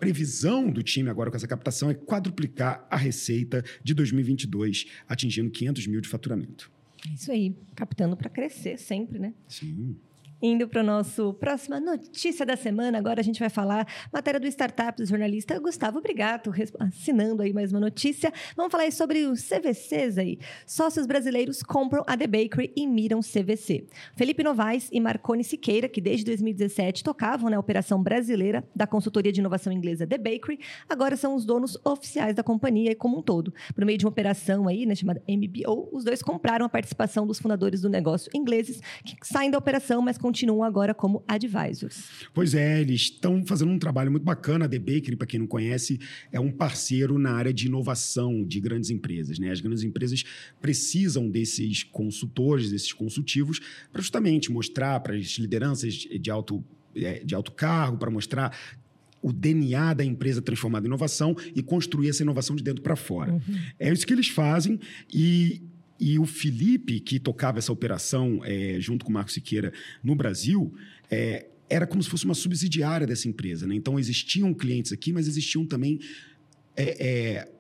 previsão 0.02 0.72
do 0.72 0.82
time 0.82 1.10
agora 1.12 1.30
com 1.30 1.38
essa 1.38 1.48
captação 1.48 1.88
é 1.92 1.94
quadruplicar 1.94 2.86
a 2.90 2.98
receita 2.98 3.64
de 3.84 3.94
2022, 3.94 4.88
atingindo 5.08 5.52
500 5.52 5.86
mil 5.86 6.02
de 6.02 6.10
faturamento. 6.10 6.72
É 7.08 7.14
isso 7.14 7.32
aí, 7.32 7.56
captando 7.76 8.18
para 8.18 8.28
crescer 8.28 8.78
sempre, 8.78 9.20
né? 9.20 9.34
Sim. 9.48 9.96
Indo 10.44 10.68
para 10.68 10.82
o 10.82 10.84
nosso 10.84 11.36
próxima 11.36 11.80
notícia 11.80 12.44
da 12.44 12.56
semana, 12.56 12.98
agora 12.98 13.22
a 13.22 13.24
gente 13.24 13.40
vai 13.40 13.50
falar 13.50 13.88
matéria 14.12 14.40
do 14.40 14.48
startup 14.48 14.98
do 15.00 15.06
jornalista 15.06 15.60
Gustavo 15.60 16.02
Brigato, 16.02 16.52
assinando 16.80 17.44
aí 17.44 17.54
mais 17.54 17.72
uma 17.72 17.80
notícia. 17.80 18.34
Vamos 18.56 18.72
falar 18.72 18.86
aí 18.86 18.92
sobre 18.92 19.28
os 19.28 19.44
CVCs 19.44 20.18
aí. 20.18 20.40
Sócios 20.66 21.06
brasileiros 21.06 21.62
compram 21.62 22.04
a 22.08 22.18
The 22.18 22.26
Bakery 22.26 22.74
e 22.76 22.88
miram 22.88 23.20
CVC. 23.20 23.86
Felipe 24.16 24.42
Novaes 24.42 24.90
e 24.92 25.00
Marconi 25.00 25.44
Siqueira, 25.44 25.88
que 25.88 26.02
desde 26.02 26.26
2017 26.26 27.04
tocavam 27.04 27.48
na 27.48 27.60
operação 27.60 28.02
brasileira 28.02 28.68
da 28.76 28.88
consultoria 28.88 29.32
de 29.32 29.42
inovação 29.42 29.72
inglesa 29.72 30.08
The 30.08 30.18
Bakery, 30.18 30.60
agora 30.90 31.16
são 31.16 31.36
os 31.36 31.46
donos 31.46 31.78
oficiais 31.86 32.34
da 32.34 32.42
companhia 32.42 32.96
como 32.96 33.20
um 33.20 33.22
todo. 33.22 33.54
Por 33.76 33.86
meio 33.86 34.00
de 34.00 34.06
uma 34.06 34.10
operação 34.10 34.68
aí, 34.68 34.88
né, 34.88 34.96
chamada 34.96 35.22
MBO, 35.30 35.90
os 35.92 36.04
dois 36.04 36.24
compraram 36.24 36.66
a 36.66 36.70
participação 36.70 37.28
dos 37.28 37.38
fundadores 37.38 37.82
do 37.82 37.90
negócio 37.90 38.32
ingleses, 38.34 38.82
que 39.06 39.16
saem 39.22 39.52
da 39.52 39.60
operação, 39.60 40.02
mas 40.02 40.18
com 40.18 40.31
continuam 40.32 40.64
agora 40.64 40.94
como 40.94 41.22
advisors. 41.28 42.06
Pois 42.34 42.56
é, 42.56 42.80
eles 42.80 43.02
estão 43.02 43.46
fazendo 43.46 43.70
um 43.70 43.78
trabalho 43.78 44.10
muito 44.10 44.24
bacana. 44.24 44.64
A 44.64 44.70
The 44.70 44.80
Bakery, 44.80 45.18
para 45.18 45.28
quem 45.28 45.42
não 45.42 45.48
conhece, 45.48 46.00
é 46.32 46.40
um 46.40 46.50
parceiro 46.50 47.20
na 47.20 47.34
área 47.34 47.54
de 47.54 47.68
inovação 47.68 48.46
de 48.46 48.62
grandes 48.62 48.90
empresas. 48.90 49.38
Né? 49.38 49.52
As 49.52 49.60
grandes 49.60 49.84
empresas 49.84 50.24
precisam 50.62 51.30
desses 51.30 51.84
consultores, 51.84 52.72
desses 52.72 52.94
consultivos, 52.94 53.60
para 53.92 54.02
justamente 54.02 54.50
mostrar 54.50 55.02
para 55.02 55.16
as 55.16 55.38
lideranças 55.38 55.94
de 55.94 56.32
alto, 56.32 56.64
é, 56.96 57.20
de 57.20 57.36
alto 57.36 57.52
cargo, 57.52 57.98
para 57.98 58.10
mostrar 58.10 58.56
o 59.22 59.34
DNA 59.34 59.94
da 59.94 60.06
empresa 60.06 60.42
transformada 60.42 60.88
em 60.88 60.90
inovação 60.90 61.36
e 61.54 61.62
construir 61.62 62.10
essa 62.10 62.24
inovação 62.24 62.56
de 62.56 62.64
dentro 62.64 62.82
para 62.82 62.96
fora. 62.96 63.34
Uhum. 63.34 63.60
É 63.78 63.92
isso 63.92 64.08
que 64.08 64.14
eles 64.14 64.30
fazem 64.30 64.80
e 65.14 65.62
e 66.02 66.18
o 66.18 66.26
Felipe, 66.26 67.00
que 67.00 67.20
tocava 67.20 67.60
essa 67.60 67.72
operação 67.72 68.42
é, 68.44 68.78
junto 68.80 69.06
com 69.06 69.12
o 69.12 69.14
Marcos 69.14 69.36
Siqueira 69.36 69.72
no 70.04 70.16
Brasil, 70.16 70.74
é, 71.12 71.46
era 71.70 71.86
como 71.86 72.02
se 72.02 72.10
fosse 72.10 72.26
uma 72.26 72.34
subsidiária 72.34 73.06
dessa 73.06 73.28
empresa. 73.28 73.68
Né? 73.68 73.76
Então, 73.76 74.00
existiam 74.00 74.52
clientes 74.52 74.92
aqui, 74.92 75.14
mas 75.14 75.28
existiam 75.28 75.64
também 75.64 76.00
é, 76.76 77.08
é 77.08 77.52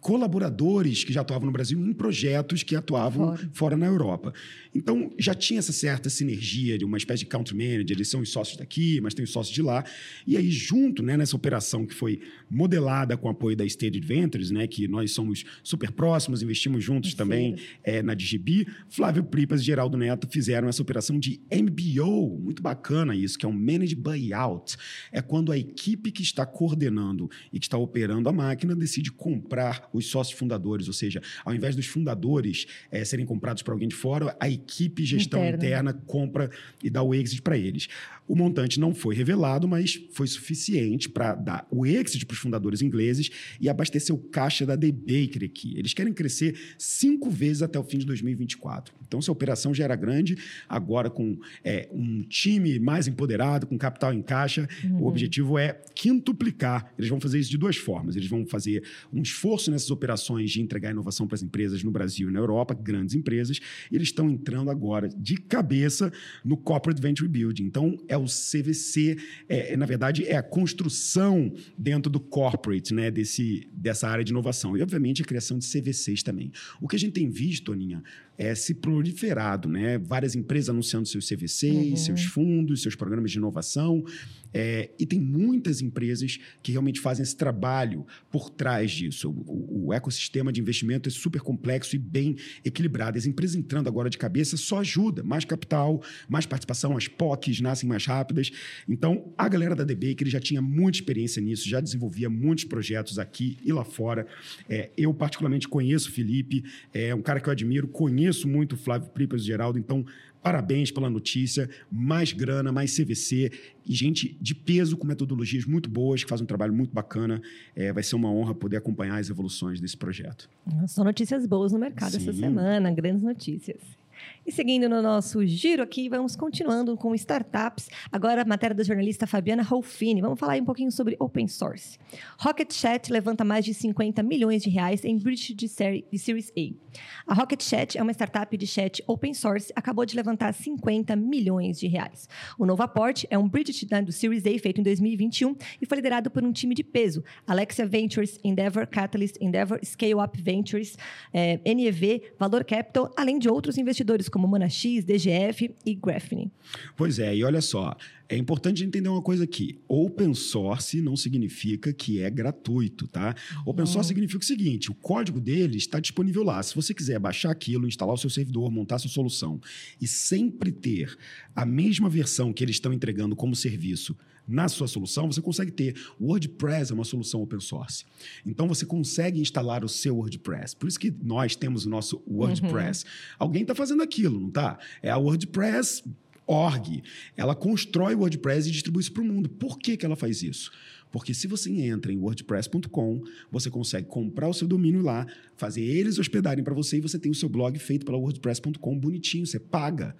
colaboradores 0.00 1.04
que 1.04 1.12
já 1.12 1.20
atuavam 1.20 1.46
no 1.46 1.52
Brasil 1.52 1.78
em 1.78 1.92
projetos 1.92 2.62
que 2.62 2.76
atuavam 2.76 3.36
fora. 3.36 3.50
fora. 3.52 3.76
na 3.76 3.86
Europa. 3.86 4.32
Então, 4.74 5.10
já 5.18 5.34
tinha 5.34 5.58
essa 5.58 5.72
certa 5.72 6.08
sinergia 6.08 6.78
de 6.78 6.84
uma 6.84 6.96
espécie 6.96 7.20
de 7.20 7.26
country 7.26 7.56
manager, 7.56 7.96
eles 7.96 8.08
são 8.08 8.20
os 8.20 8.30
sócios 8.30 8.56
daqui, 8.56 9.00
mas 9.00 9.14
tem 9.14 9.24
os 9.24 9.30
sócios 9.30 9.54
de 9.54 9.62
lá. 9.62 9.84
E 10.26 10.36
aí, 10.36 10.50
junto 10.50 11.02
né, 11.02 11.16
nessa 11.16 11.34
operação 11.34 11.86
que 11.86 11.94
foi 11.94 12.20
modelada 12.50 13.16
com 13.16 13.28
o 13.28 13.30
apoio 13.30 13.56
da 13.56 13.64
State 13.64 14.00
Ventures, 14.00 14.50
né, 14.50 14.66
que 14.66 14.86
nós 14.86 15.10
somos 15.12 15.44
super 15.62 15.90
próximos, 15.90 16.42
investimos 16.42 16.84
juntos 16.84 17.12
Sim. 17.12 17.16
também 17.16 17.56
é, 17.82 18.02
na 18.02 18.14
DGB, 18.14 18.66
Flávio 18.88 19.24
Pripas 19.24 19.60
e 19.60 19.64
Geraldo 19.64 19.96
Neto 19.96 20.28
fizeram 20.30 20.68
essa 20.68 20.82
operação 20.82 21.18
de 21.18 21.40
MBO, 21.52 22.38
muito 22.38 22.62
bacana 22.62 23.14
isso, 23.14 23.38
que 23.38 23.44
é 23.44 23.48
um 23.48 23.52
Managed 23.52 23.96
Buyout. 23.96 24.76
É 25.10 25.20
quando 25.20 25.50
a 25.50 25.58
equipe 25.58 26.10
que 26.10 26.22
está 26.22 26.46
coordenando 26.46 27.30
e 27.52 27.58
que 27.58 27.66
está 27.66 27.76
operando 27.76 28.28
a 28.28 28.32
máquina 28.32 28.74
decide 28.74 29.10
comprar 29.10 29.87
os 29.92 30.06
sócios 30.06 30.38
fundadores, 30.38 30.86
ou 30.86 30.92
seja, 30.92 31.20
ao 31.44 31.54
invés 31.54 31.74
dos 31.74 31.86
fundadores 31.86 32.66
é, 32.90 33.04
serem 33.04 33.26
comprados 33.26 33.62
por 33.62 33.72
alguém 33.72 33.88
de 33.88 33.94
fora, 33.94 34.36
a 34.40 34.48
equipe 34.48 35.04
gestão 35.04 35.40
interna, 35.40 35.90
interna 35.90 35.92
compra 36.06 36.50
e 36.82 36.90
dá 36.90 37.02
o 37.02 37.14
exit 37.14 37.42
para 37.42 37.56
eles. 37.56 37.88
O 38.28 38.36
montante 38.36 38.78
não 38.78 38.94
foi 38.94 39.14
revelado, 39.14 39.66
mas 39.66 39.98
foi 40.12 40.26
suficiente 40.26 41.08
para 41.08 41.34
dar 41.34 41.66
o 41.70 41.86
exit 41.86 42.26
para 42.26 42.34
os 42.34 42.38
fundadores 42.38 42.82
ingleses 42.82 43.30
e 43.58 43.68
abastecer 43.70 44.14
o 44.14 44.18
caixa 44.18 44.66
da 44.66 44.76
The 44.76 44.92
Baker 44.92 45.44
aqui. 45.44 45.78
Eles 45.78 45.94
querem 45.94 46.12
crescer 46.12 46.54
cinco 46.76 47.30
vezes 47.30 47.62
até 47.62 47.78
o 47.78 47.84
fim 47.84 47.96
de 47.96 48.04
2024. 48.04 48.94
Então, 49.06 49.22
se 49.22 49.30
a 49.30 49.32
operação 49.32 49.72
já 49.72 49.84
era 49.84 49.96
grande, 49.96 50.36
agora 50.68 51.08
com 51.08 51.38
é, 51.64 51.88
um 51.90 52.22
time 52.22 52.78
mais 52.78 53.08
empoderado, 53.08 53.66
com 53.66 53.78
capital 53.78 54.12
em 54.12 54.20
caixa, 54.20 54.68
uhum. 54.84 55.04
o 55.04 55.06
objetivo 55.06 55.58
é 55.58 55.80
quintuplicar. 55.94 56.92
Eles 56.98 57.08
vão 57.08 57.18
fazer 57.18 57.38
isso 57.38 57.50
de 57.50 57.56
duas 57.56 57.76
formas. 57.76 58.14
Eles 58.14 58.28
vão 58.28 58.44
fazer 58.44 58.84
um 59.10 59.22
esforço 59.22 59.70
nessas 59.78 59.90
operações 59.90 60.50
de 60.50 60.60
entregar 60.60 60.90
inovação 60.90 61.26
para 61.26 61.36
as 61.36 61.42
empresas 61.42 61.82
no 61.84 61.90
Brasil 61.90 62.28
e 62.28 62.32
na 62.32 62.40
Europa, 62.40 62.74
grandes 62.74 63.14
empresas, 63.14 63.60
eles 63.90 64.08
estão 64.08 64.28
entrando 64.28 64.70
agora 64.70 65.08
de 65.08 65.36
cabeça 65.36 66.12
no 66.44 66.56
Corporate 66.56 67.00
Venture 67.00 67.28
Building. 67.28 67.64
Então, 67.64 67.96
é 68.08 68.16
o 68.16 68.24
CVC, 68.24 69.16
é, 69.48 69.72
é, 69.72 69.76
na 69.76 69.86
verdade, 69.86 70.24
é 70.26 70.36
a 70.36 70.42
construção 70.42 71.52
dentro 71.76 72.10
do 72.10 72.18
corporate, 72.18 72.92
né, 72.92 73.10
desse, 73.10 73.68
dessa 73.72 74.08
área 74.08 74.24
de 74.24 74.32
inovação. 74.32 74.76
E, 74.76 74.82
obviamente, 74.82 75.22
a 75.22 75.24
criação 75.24 75.58
de 75.58 75.66
CVCs 75.66 76.22
também. 76.22 76.50
O 76.80 76.88
que 76.88 76.96
a 76.96 76.98
gente 76.98 77.12
tem 77.12 77.30
visto, 77.30 77.72
Aninha, 77.72 78.02
é 78.36 78.54
se 78.54 78.74
proliferado, 78.74 79.68
né? 79.68 79.98
Várias 79.98 80.36
empresas 80.36 80.70
anunciando 80.70 81.08
seus 81.08 81.28
CVCs, 81.28 81.90
uhum. 81.90 81.96
seus 81.96 82.24
fundos, 82.24 82.82
seus 82.82 82.94
programas 82.94 83.32
de 83.32 83.38
inovação. 83.38 84.04
É, 84.52 84.90
e 84.98 85.06
tem 85.06 85.20
muitas 85.20 85.80
empresas 85.80 86.38
que 86.62 86.72
realmente 86.72 87.00
fazem 87.00 87.22
esse 87.22 87.36
trabalho 87.36 88.06
por 88.30 88.50
trás 88.50 88.90
disso. 88.90 89.30
O, 89.30 89.86
o, 89.86 89.92
ecossistema 89.92 90.52
de 90.52 90.60
investimento 90.60 91.08
é 91.08 91.12
super 91.12 91.40
complexo 91.40 91.96
e 91.96 91.98
bem 91.98 92.36
equilibrado. 92.64 93.18
As 93.18 93.26
empresas 93.26 93.56
entrando 93.56 93.88
agora 93.88 94.08
de 94.08 94.18
cabeça 94.18 94.56
só 94.56 94.80
ajuda. 94.80 95.22
Mais 95.22 95.44
capital, 95.44 96.02
mais 96.28 96.46
participação, 96.46 96.96
as 96.96 97.08
POCs 97.08 97.60
nascem 97.60 97.88
mais 97.88 98.04
rápidas. 98.06 98.50
Então, 98.88 99.32
a 99.36 99.48
galera 99.48 99.74
da 99.74 99.84
DB, 99.84 100.14
que 100.14 100.24
ele 100.24 100.30
já 100.30 100.40
tinha 100.40 100.62
muita 100.62 100.98
experiência 100.98 101.40
nisso, 101.40 101.68
já 101.68 101.80
desenvolvia 101.80 102.30
muitos 102.30 102.64
projetos 102.64 103.18
aqui 103.18 103.58
e 103.64 103.72
lá 103.72 103.84
fora. 103.84 104.26
É, 104.68 104.90
eu, 104.96 105.12
particularmente, 105.12 105.68
conheço 105.68 106.08
o 106.08 106.12
Felipe, 106.12 106.64
é 106.92 107.14
um 107.14 107.22
cara 107.22 107.40
que 107.40 107.48
eu 107.48 107.52
admiro, 107.52 107.88
conheço 107.88 108.48
muito 108.48 108.74
o 108.74 108.76
Flávio 108.76 109.08
Pripas 109.10 109.42
e 109.42 109.46
Geraldo, 109.46 109.78
então 109.78 110.04
Parabéns 110.42 110.90
pela 110.90 111.10
notícia. 111.10 111.68
Mais 111.90 112.32
grana, 112.32 112.70
mais 112.72 112.96
CVC 112.96 113.50
e 113.84 113.94
gente 113.94 114.36
de 114.40 114.54
peso 114.54 114.96
com 114.96 115.06
metodologias 115.06 115.64
muito 115.64 115.90
boas, 115.90 116.22
que 116.22 116.28
faz 116.28 116.40
um 116.40 116.46
trabalho 116.46 116.72
muito 116.72 116.92
bacana. 116.92 117.40
É, 117.74 117.92
vai 117.92 118.02
ser 118.02 118.16
uma 118.16 118.30
honra 118.30 118.54
poder 118.54 118.76
acompanhar 118.76 119.18
as 119.18 119.28
evoluções 119.30 119.80
desse 119.80 119.96
projeto. 119.96 120.48
São 120.86 121.04
notícias 121.04 121.46
boas 121.46 121.72
no 121.72 121.78
mercado 121.78 122.12
Sim. 122.12 122.18
essa 122.18 122.32
semana, 122.32 122.92
grandes 122.92 123.22
notícias. 123.22 123.97
E 124.46 124.52
seguindo 124.52 124.88
no 124.88 125.02
nosso 125.02 125.44
giro 125.46 125.82
aqui, 125.82 126.08
vamos 126.08 126.34
continuando 126.34 126.96
com 126.96 127.14
startups. 127.14 127.90
Agora, 128.10 128.42
a 128.42 128.44
matéria 128.44 128.74
da 128.74 128.82
jornalista 128.82 129.26
Fabiana 129.26 129.62
Rolfini. 129.62 130.20
Vamos 130.20 130.38
falar 130.38 130.56
um 130.56 130.64
pouquinho 130.64 130.90
sobre 130.90 131.16
open 131.18 131.46
source. 131.48 131.98
Rocket 132.38 132.72
Chat 132.72 133.12
levanta 133.12 133.44
mais 133.44 133.64
de 133.64 133.74
50 133.74 134.22
milhões 134.22 134.62
de 134.62 134.70
reais 134.70 135.04
em 135.04 135.18
bridge 135.18 135.54
de, 135.54 135.66
de 135.66 136.18
Series 136.18 136.52
A. 136.56 136.88
A 137.26 137.34
Rocket 137.34 137.62
Chat 137.62 137.98
é 137.98 138.02
uma 138.02 138.12
startup 138.12 138.56
de 138.56 138.66
chat 138.66 139.02
open 139.06 139.34
source, 139.34 139.72
acabou 139.76 140.04
de 140.04 140.16
levantar 140.16 140.52
50 140.52 141.14
milhões 141.14 141.78
de 141.78 141.86
reais. 141.86 142.28
O 142.58 142.64
novo 142.64 142.82
aporte 142.82 143.26
é 143.30 143.38
um 143.38 143.48
bridge 143.48 143.86
do 144.04 144.12
Series 144.12 144.46
A 144.46 144.58
feito 144.58 144.80
em 144.80 144.82
2021 144.82 145.54
e 145.80 145.86
foi 145.86 145.96
liderado 145.96 146.30
por 146.30 146.42
um 146.42 146.52
time 146.52 146.74
de 146.74 146.82
peso: 146.82 147.22
Alexia 147.46 147.86
Ventures, 147.86 148.38
Endeavor 148.42 148.86
Catalyst, 148.86 149.36
Endeavor 149.40 149.78
Scale 149.84 150.14
Up 150.14 150.40
Ventures, 150.40 150.96
eh, 151.32 151.60
NEV, 151.64 152.22
Valor 152.38 152.64
Capital, 152.64 153.12
além 153.16 153.38
de 153.38 153.48
outros 153.48 153.76
investidores 153.78 154.17
como 154.26 154.48
MonaX, 154.48 155.04
DGF 155.04 155.74
e 155.84 155.94
Graphene. 155.94 156.50
Pois 156.96 157.18
é, 157.18 157.36
e 157.36 157.44
olha 157.44 157.60
só, 157.60 157.94
é 158.28 158.36
importante 158.36 158.84
entender 158.84 159.08
uma 159.08 159.22
coisa 159.22 159.44
aqui. 159.44 159.78
Open 159.86 160.34
source 160.34 161.00
não 161.00 161.16
significa 161.16 161.92
que 161.92 162.20
é 162.20 162.28
gratuito, 162.28 163.06
tá? 163.06 163.34
Open 163.64 163.86
source 163.86 163.98
uhum. 163.98 164.16
significa 164.16 164.42
o 164.42 164.46
seguinte: 164.46 164.90
o 164.90 164.94
código 164.94 165.40
dele 165.40 165.76
está 165.76 166.00
disponível 166.00 166.42
lá. 166.42 166.62
Se 166.62 166.74
você 166.74 166.92
quiser 166.92 167.18
baixar 167.18 167.50
aquilo, 167.50 167.86
instalar 167.86 168.14
o 168.14 168.18
seu 168.18 168.30
servidor, 168.30 168.70
montar 168.70 168.98
sua 168.98 169.10
solução 169.10 169.60
e 170.00 170.06
sempre 170.06 170.72
ter 170.72 171.16
a 171.54 171.64
mesma 171.64 172.08
versão 172.08 172.52
que 172.52 172.64
eles 172.64 172.76
estão 172.76 172.92
entregando 172.92 173.36
como 173.36 173.54
serviço 173.54 174.16
na 174.48 174.68
sua 174.68 174.88
solução, 174.88 175.30
você 175.30 175.42
consegue 175.42 175.70
ter. 175.70 175.94
O 176.18 176.28
WordPress 176.28 176.90
é 176.90 176.94
uma 176.94 177.04
solução 177.04 177.42
open 177.42 177.60
source. 177.60 178.04
Então 178.46 178.66
você 178.66 178.86
consegue 178.86 179.40
instalar 179.40 179.84
o 179.84 179.88
seu 179.88 180.16
WordPress. 180.16 180.74
Por 180.74 180.88
isso 180.88 180.98
que 180.98 181.14
nós 181.22 181.54
temos 181.54 181.84
o 181.84 181.90
nosso 181.90 182.22
WordPress. 182.26 183.04
Uhum. 183.04 183.10
Alguém 183.38 183.62
está 183.62 183.74
fazendo 183.74 184.02
aquilo, 184.02 184.40
não 184.40 184.50
tá? 184.50 184.78
É 185.02 185.10
a 185.10 185.18
WordPress 185.18 186.02
org. 186.46 187.02
Ela 187.36 187.54
constrói 187.54 188.14
o 188.14 188.20
WordPress 188.20 188.68
e 188.68 188.72
distribui 188.72 189.02
isso 189.02 189.12
para 189.12 189.22
o 189.22 189.26
mundo. 189.26 189.50
Por 189.50 189.78
que, 189.78 189.96
que 189.96 190.06
ela 190.06 190.16
faz 190.16 190.42
isso? 190.42 190.72
Porque 191.12 191.32
se 191.32 191.46
você 191.46 191.70
entra 191.70 192.12
em 192.12 192.18
wordpress.com, 192.18 193.22
você 193.50 193.70
consegue 193.70 194.08
comprar 194.08 194.48
o 194.48 194.54
seu 194.54 194.66
domínio 194.66 195.02
lá, 195.02 195.26
fazer 195.56 195.82
eles 195.82 196.18
hospedarem 196.18 196.64
para 196.64 196.74
você 196.74 196.98
e 196.98 197.00
você 197.00 197.18
tem 197.18 197.30
o 197.30 197.34
seu 197.34 197.48
blog 197.48 197.78
feito 197.78 198.04
pela 198.04 198.18
wordpress.com 198.18 198.98
bonitinho, 198.98 199.46
você 199.46 199.58
paga 199.58 200.16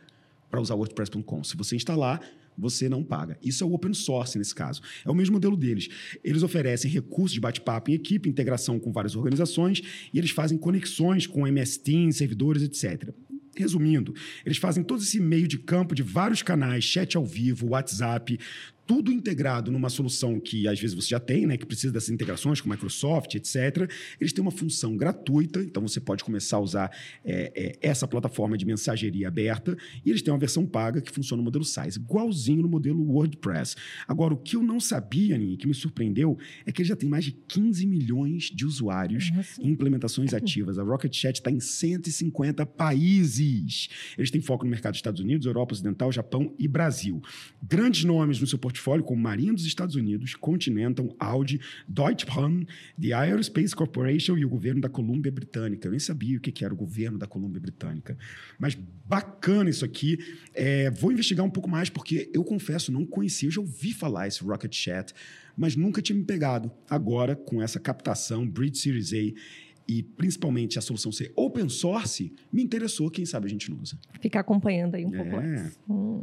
para 0.50 0.60
usar 0.60 0.74
wordpress.com. 0.74 1.44
Se 1.44 1.56
você 1.56 1.76
instalar, 1.76 2.20
você 2.58 2.88
não 2.88 3.04
paga. 3.04 3.38
Isso 3.42 3.62
é 3.62 3.66
o 3.66 3.72
open 3.72 3.94
source 3.94 4.36
nesse 4.36 4.54
caso. 4.54 4.80
É 5.04 5.10
o 5.10 5.14
mesmo 5.14 5.34
modelo 5.34 5.56
deles. 5.56 5.88
Eles 6.24 6.42
oferecem 6.42 6.90
recursos 6.90 7.32
de 7.32 7.40
bate-papo 7.40 7.90
em 7.90 7.94
equipe, 7.94 8.28
integração 8.28 8.78
com 8.78 8.92
várias 8.92 9.14
organizações 9.14 9.82
e 10.12 10.18
eles 10.18 10.30
fazem 10.30 10.58
conexões 10.58 11.26
com 11.26 11.46
MS 11.46 11.80
Teams, 11.80 12.16
servidores, 12.16 12.62
etc. 12.62 13.10
Resumindo, 13.56 14.14
eles 14.44 14.58
fazem 14.58 14.84
todo 14.84 15.02
esse 15.02 15.20
meio 15.20 15.48
de 15.48 15.58
campo 15.58 15.94
de 15.94 16.02
vários 16.02 16.42
canais, 16.42 16.84
chat 16.84 17.16
ao 17.16 17.26
vivo, 17.26 17.70
WhatsApp, 17.70 18.38
tudo 18.88 19.12
integrado 19.12 19.70
numa 19.70 19.90
solução 19.90 20.40
que 20.40 20.66
às 20.66 20.80
vezes 20.80 20.96
você 20.96 21.08
já 21.08 21.20
tem, 21.20 21.46
né, 21.46 21.58
que 21.58 21.66
precisa 21.66 21.92
dessas 21.92 22.08
integrações 22.08 22.58
com 22.58 22.70
Microsoft, 22.70 23.34
etc. 23.34 23.86
Eles 24.18 24.32
têm 24.32 24.40
uma 24.40 24.50
função 24.50 24.96
gratuita, 24.96 25.60
então 25.60 25.86
você 25.86 26.00
pode 26.00 26.24
começar 26.24 26.56
a 26.56 26.60
usar 26.60 26.96
é, 27.22 27.52
é, 27.54 27.78
essa 27.86 28.08
plataforma 28.08 28.56
de 28.56 28.64
mensageria 28.64 29.28
aberta, 29.28 29.76
e 30.02 30.08
eles 30.08 30.22
têm 30.22 30.32
uma 30.32 30.40
versão 30.40 30.64
paga 30.64 31.02
que 31.02 31.12
funciona 31.12 31.38
no 31.38 31.44
modelo 31.44 31.66
SaaS, 31.66 31.96
igualzinho 31.96 32.62
no 32.62 32.68
modelo 32.68 32.98
WordPress. 33.02 33.76
Agora, 34.06 34.32
o 34.32 34.38
que 34.38 34.56
eu 34.56 34.62
não 34.62 34.80
sabia, 34.80 35.34
Aninha, 35.34 35.58
que 35.58 35.66
me 35.66 35.74
surpreendeu, 35.74 36.38
é 36.64 36.72
que 36.72 36.80
ele 36.80 36.88
já 36.88 36.96
tem 36.96 37.10
mais 37.10 37.26
de 37.26 37.32
15 37.32 37.86
milhões 37.86 38.44
de 38.44 38.64
usuários 38.64 39.30
Nossa. 39.32 39.62
em 39.62 39.68
implementações 39.68 40.32
ativas. 40.32 40.78
A 40.78 40.82
Rocket 40.82 41.14
Chat 41.14 41.34
está 41.34 41.50
em 41.50 41.60
150 41.60 42.64
países. 42.64 43.90
Eles 44.16 44.30
têm 44.30 44.40
foco 44.40 44.64
no 44.64 44.70
mercado 44.70 44.92
dos 44.92 44.98
Estados 44.98 45.20
Unidos, 45.20 45.46
Europa 45.46 45.74
Ocidental, 45.74 46.10
Japão 46.10 46.54
e 46.58 46.66
Brasil. 46.66 47.20
Grandes 47.62 48.02
nomes 48.04 48.40
no 48.40 48.46
seu 48.46 48.58
portfólio 48.58 48.77
portfólio 48.78 49.04
como 49.04 49.20
Marinha 49.20 49.52
dos 49.52 49.66
Estados 49.66 49.96
Unidos, 49.96 50.34
Continental, 50.34 51.14
Audi, 51.18 51.60
Deutsche 51.86 52.24
Bahn, 52.24 52.64
The 53.00 53.12
Aerospace 53.12 53.74
Corporation 53.74 54.38
e 54.38 54.44
o 54.44 54.48
governo 54.48 54.80
da 54.80 54.88
Colômbia 54.88 55.32
Britânica. 55.32 55.88
Eu 55.88 55.90
nem 55.90 56.00
sabia 56.00 56.38
o 56.38 56.40
que 56.40 56.64
era 56.64 56.72
o 56.72 56.76
governo 56.76 57.18
da 57.18 57.26
Colômbia 57.26 57.60
Britânica. 57.60 58.16
Mas 58.58 58.74
bacana 58.74 59.68
isso 59.68 59.84
aqui. 59.84 60.18
É, 60.54 60.90
vou 60.90 61.12
investigar 61.12 61.44
um 61.44 61.50
pouco 61.50 61.68
mais, 61.68 61.90
porque 61.90 62.30
eu 62.32 62.44
confesso, 62.44 62.92
não 62.92 63.04
conhecia. 63.04 63.48
Eu 63.48 63.52
já 63.52 63.60
ouvi 63.60 63.92
falar 63.92 64.28
esse 64.28 64.42
Rocket 64.42 64.74
Chat, 64.74 65.12
mas 65.56 65.74
nunca 65.74 66.00
tinha 66.00 66.16
me 66.16 66.24
pegado. 66.24 66.70
Agora, 66.88 67.34
com 67.34 67.60
essa 67.60 67.80
captação, 67.80 68.46
Bridge 68.46 68.78
Series 68.78 69.12
A, 69.12 69.40
e 69.88 70.02
principalmente 70.02 70.78
a 70.78 70.82
solução 70.82 71.10
ser 71.10 71.32
open 71.34 71.68
source, 71.68 72.32
me 72.52 72.62
interessou, 72.62 73.10
quem 73.10 73.24
sabe 73.24 73.46
a 73.46 73.48
gente 73.48 73.70
não 73.70 73.80
usa. 73.80 73.98
Ficar 74.20 74.40
acompanhando 74.40 74.94
aí 74.94 75.04
um 75.04 75.14
é. 75.14 75.16
pouco 75.16 75.36
mais. 75.36 75.78
Hum. 75.88 76.22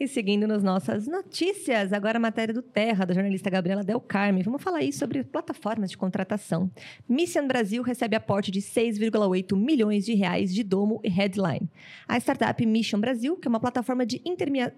E 0.00 0.08
seguindo 0.08 0.46
nas 0.46 0.62
nossas 0.62 1.06
notícias, 1.06 1.92
agora 1.92 2.16
a 2.16 2.20
matéria 2.20 2.54
do 2.54 2.62
Terra, 2.62 3.04
da 3.04 3.12
jornalista 3.12 3.50
Gabriela 3.50 3.84
Del 3.84 4.00
Carme. 4.00 4.42
Vamos 4.42 4.62
falar 4.62 4.78
aí 4.78 4.94
sobre 4.94 5.22
plataformas 5.22 5.90
de 5.90 5.98
contratação. 5.98 6.70
Mission 7.06 7.46
Brasil 7.46 7.82
recebe 7.82 8.16
aporte 8.16 8.50
de 8.50 8.62
6,8 8.62 9.54
milhões 9.54 10.06
de 10.06 10.14
reais 10.14 10.54
de 10.54 10.64
domo 10.64 11.02
e 11.04 11.10
headline. 11.10 11.68
A 12.08 12.16
startup 12.16 12.64
Mission 12.64 12.98
Brasil, 12.98 13.36
que 13.36 13.46
é 13.46 13.50
uma 13.50 13.60
plataforma 13.60 14.06
de 14.06 14.22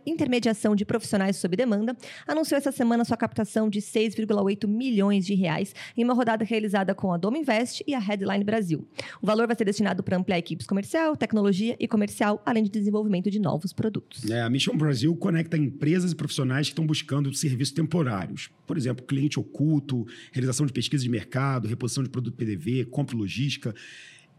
intermediação 0.04 0.74
de 0.74 0.84
profissionais 0.84 1.36
sob 1.36 1.56
demanda, 1.56 1.96
anunciou 2.26 2.58
essa 2.58 2.72
semana 2.72 3.04
sua 3.04 3.16
captação 3.16 3.70
de 3.70 3.80
6,8 3.80 4.66
milhões 4.66 5.24
de 5.24 5.36
reais 5.36 5.72
em 5.96 6.02
uma 6.02 6.14
rodada 6.14 6.44
realizada 6.44 6.96
com 6.96 7.12
a 7.12 7.16
Domo 7.16 7.36
Invest 7.36 7.84
e 7.86 7.94
a 7.94 8.00
Headline 8.00 8.42
Brasil. 8.42 8.88
O 9.22 9.26
valor 9.28 9.46
vai 9.46 9.54
ser 9.54 9.66
destinado 9.66 10.02
para 10.02 10.16
ampliar 10.16 10.38
equipes 10.38 10.66
comercial, 10.66 11.16
tecnologia 11.16 11.76
e 11.78 11.86
comercial, 11.86 12.42
além 12.44 12.64
de 12.64 12.70
desenvolvimento 12.70 13.30
de 13.30 13.38
novos 13.38 13.72
produtos. 13.72 14.28
É, 14.28 14.42
a 14.42 14.50
Mission 14.50 14.76
Brasil 14.76 15.11
conecta 15.16 15.56
empresas 15.56 16.12
e 16.12 16.14
profissionais 16.14 16.66
que 16.66 16.72
estão 16.72 16.86
buscando 16.86 17.32
serviços 17.34 17.74
temporários. 17.74 18.50
Por 18.66 18.76
exemplo, 18.76 19.04
cliente 19.04 19.38
oculto, 19.38 20.06
realização 20.32 20.66
de 20.66 20.72
pesquisa 20.72 21.02
de 21.02 21.10
mercado, 21.10 21.68
reposição 21.68 22.02
de 22.02 22.10
produto 22.10 22.36
PDV, 22.36 22.86
compra 22.86 23.16
e 23.16 23.18
logística. 23.18 23.74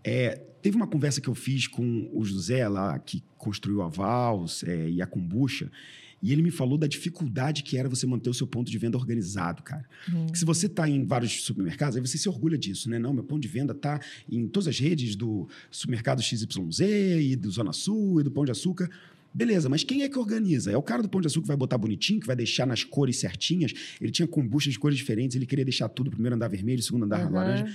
É, 0.04 0.36
teve 0.62 0.76
uma 0.76 0.88
conversa 0.88 1.22
que 1.22 1.28
eu 1.28 1.36
fiz 1.36 1.68
com 1.68 2.10
o 2.14 2.24
José 2.24 2.68
lá, 2.68 2.98
que 3.00 3.24
construiu 3.38 3.82
a 3.82 3.88
Vals 3.88 4.64
é, 4.64 4.90
e 4.90 5.02
a 5.02 5.08
Kombucha, 5.08 5.72
e 6.24 6.32
ele 6.32 6.42
me 6.42 6.52
falou 6.52 6.78
da 6.78 6.88
dificuldade 6.88 7.64
que 7.64 7.78
era 7.78 7.90
você 7.90 8.08
manter 8.08 8.30
o 8.30 8.34
seu 8.34 8.48
ponto 8.48 8.72
de 8.72 8.78
venda 8.78 8.98
organizado, 8.98 9.62
cara. 9.62 9.86
Hum. 10.10 10.34
Se 10.34 10.46
você 10.46 10.68
está 10.68 10.88
em 10.88 11.06
vários 11.06 11.44
supermercados, 11.44 11.98
aí 11.98 12.02
você 12.02 12.18
se 12.18 12.30
orgulha 12.30 12.58
disso, 12.58 12.90
né? 12.90 12.98
Não, 12.98 13.14
meu 13.14 13.26
ponto 13.26 13.42
de 13.42 13.50
venda 13.50 13.74
está 13.74 14.00
em 14.32 14.48
todas 14.48 14.70
as 14.70 14.80
redes 14.80 15.18
do 15.18 15.50
supermercado 15.70 16.22
XYZ 16.22 16.80
e 16.80 17.36
do 17.36 17.52
Zona 17.52 17.74
Sul 17.74 18.22
e 18.22 18.24
do 18.24 18.32
Pão 18.32 18.46
de 18.46 18.52
Açúcar. 18.52 18.90
Beleza, 19.34 19.68
mas 19.68 19.84
quem 19.84 20.04
é 20.04 20.10
que 20.10 20.20
organiza? 20.20 20.72
É 20.72 20.78
o 20.78 20.82
cara 20.82 21.02
do 21.02 21.10
Pão 21.10 21.20
de 21.20 21.28
Açúcar 21.28 21.44
que 21.44 21.48
vai 21.48 21.58
botar 21.58 21.78
bonitinho, 21.78 22.20
que 22.20 22.28
vai 22.28 22.36
deixar 22.36 22.68
nas 22.68 22.84
cores 22.84 23.18
certinhas. 23.18 23.74
Ele 24.00 24.12
tinha 24.12 24.28
kombucha 24.28 24.70
de 24.70 24.78
cores 24.78 24.98
diferentes, 24.98 25.36
ele 25.36 25.46
queria 25.46 25.66
deixar 25.66 25.90
tudo, 25.90 26.12
primeiro 26.12 26.36
andar 26.36 26.48
vermelho, 26.48 26.82
segundo 26.84 27.06
andar 27.06 27.26
uhum. 27.26 27.34
laranja. 27.34 27.66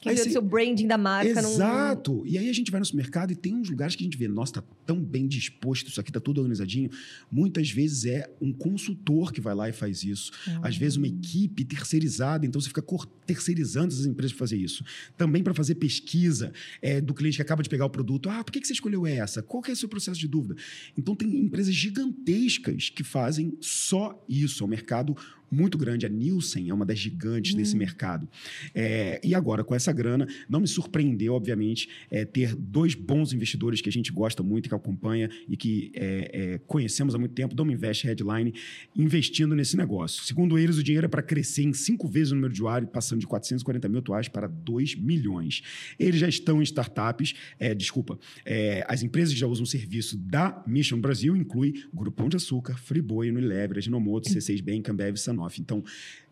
Que 0.00 0.08
aí, 0.08 0.14
o 0.14 0.30
seu 0.30 0.42
branding 0.42 0.86
da 0.86 0.96
marca. 0.96 1.28
Exato. 1.28 2.16
Não... 2.16 2.26
E 2.26 2.38
aí 2.38 2.48
a 2.48 2.52
gente 2.52 2.70
vai 2.70 2.78
no 2.78 2.86
supermercado 2.86 3.32
e 3.32 3.36
tem 3.36 3.54
uns 3.54 3.68
lugares 3.68 3.96
que 3.96 4.02
a 4.02 4.06
gente 4.06 4.16
vê, 4.16 4.28
nossa, 4.28 4.54
tá 4.54 4.62
tão 4.86 5.02
bem 5.02 5.26
disposto, 5.26 5.88
isso 5.88 6.00
aqui 6.00 6.12
tá 6.12 6.20
tudo 6.20 6.38
organizadinho. 6.38 6.90
Muitas 7.30 7.70
vezes 7.70 8.04
é 8.04 8.30
um 8.40 8.52
consultor 8.52 9.32
que 9.32 9.40
vai 9.40 9.54
lá 9.54 9.68
e 9.68 9.72
faz 9.72 10.04
isso. 10.04 10.32
Uhum. 10.46 10.60
Às 10.62 10.76
vezes 10.76 10.96
uma 10.96 11.08
equipe 11.08 11.64
terceirizada, 11.64 12.46
então 12.46 12.60
você 12.60 12.68
fica 12.68 12.82
terceirizando 13.26 13.92
essas 13.92 14.06
empresas 14.06 14.32
para 14.32 14.38
fazer 14.38 14.56
isso. 14.56 14.84
Também 15.16 15.42
para 15.42 15.54
fazer 15.54 15.74
pesquisa 15.74 16.52
é, 16.80 17.00
do 17.00 17.12
cliente 17.12 17.36
que 17.36 17.42
acaba 17.42 17.62
de 17.62 17.68
pegar 17.68 17.84
o 17.84 17.90
produto. 17.90 18.30
Ah, 18.30 18.42
por 18.44 18.52
que, 18.52 18.60
que 18.60 18.66
você 18.66 18.72
escolheu 18.72 19.06
essa? 19.06 19.42
Qual 19.42 19.62
que 19.62 19.70
é 19.70 19.74
o 19.74 19.76
seu 19.76 19.88
processo 19.88 20.18
de 20.18 20.28
dúvida? 20.28 20.56
Então 20.96 21.14
tem 21.14 21.28
empresas 21.28 21.74
gigantescas 21.74 22.88
que 22.88 23.02
fazem 23.02 23.56
só 23.60 24.24
isso. 24.28 24.62
É 24.62 24.66
um 24.66 24.70
mercado 24.70 25.16
muito 25.50 25.76
grande. 25.76 26.06
A 26.06 26.08
Nielsen 26.08 26.68
é 26.70 26.74
uma 26.74 26.84
das 26.84 26.98
gigantes 26.98 27.54
desse 27.54 27.74
hum. 27.74 27.78
mercado. 27.78 28.28
É, 28.74 29.20
e 29.22 29.34
agora, 29.34 29.64
com 29.64 29.74
essa 29.74 29.92
grana, 29.92 30.26
não 30.48 30.60
me 30.60 30.68
surpreendeu, 30.68 31.34
obviamente, 31.34 31.88
é, 32.10 32.24
ter 32.24 32.54
dois 32.54 32.94
bons 32.94 33.32
investidores 33.32 33.80
que 33.80 33.88
a 33.88 33.92
gente 33.92 34.12
gosta 34.12 34.42
muito, 34.42 34.68
que 34.68 34.74
acompanha 34.74 35.30
e 35.48 35.56
que 35.56 35.90
é, 35.94 36.30
é 36.32 36.58
conhecemos 36.66 37.14
há 37.14 37.18
muito 37.18 37.34
tempo, 37.34 37.54
Dome 37.54 37.72
Invest 37.74 38.06
Headline, 38.06 38.54
investindo 38.94 39.54
nesse 39.54 39.76
negócio. 39.76 40.24
Segundo 40.24 40.58
eles, 40.58 40.76
o 40.76 40.82
dinheiro 40.82 41.06
é 41.06 41.08
para 41.08 41.22
crescer 41.22 41.62
em 41.62 41.72
cinco 41.72 42.08
vezes 42.08 42.32
o 42.32 42.34
número 42.34 42.52
de 42.52 42.60
usuários, 42.60 42.90
passando 42.90 43.20
de 43.20 43.26
440 43.26 43.88
mil 43.88 43.98
atuais 43.98 44.28
para 44.28 44.46
2 44.46 44.96
milhões. 44.96 45.62
Eles 45.98 46.20
já 46.20 46.28
estão 46.28 46.60
em 46.60 46.64
startups, 46.64 47.34
é, 47.58 47.74
desculpa, 47.74 48.18
é, 48.44 48.84
as 48.88 49.02
empresas 49.02 49.32
que 49.32 49.40
já 49.40 49.46
usam 49.46 49.64
o 49.64 49.66
serviço 49.66 50.16
da 50.16 50.62
Mission 50.66 51.00
Brasil 51.00 51.36
inclui 51.36 51.84
Grupão 51.92 52.28
de 52.28 52.36
Açúcar, 52.36 52.76
Friboi, 52.76 53.30
Unilever, 53.30 53.78
Aginomoto, 53.78 54.28
C6 54.28 54.62
Bank, 54.62 54.90
Ambev, 54.90 55.16
Sanofi, 55.16 55.37
Sanofi. 55.38 55.60
Então, 55.60 55.84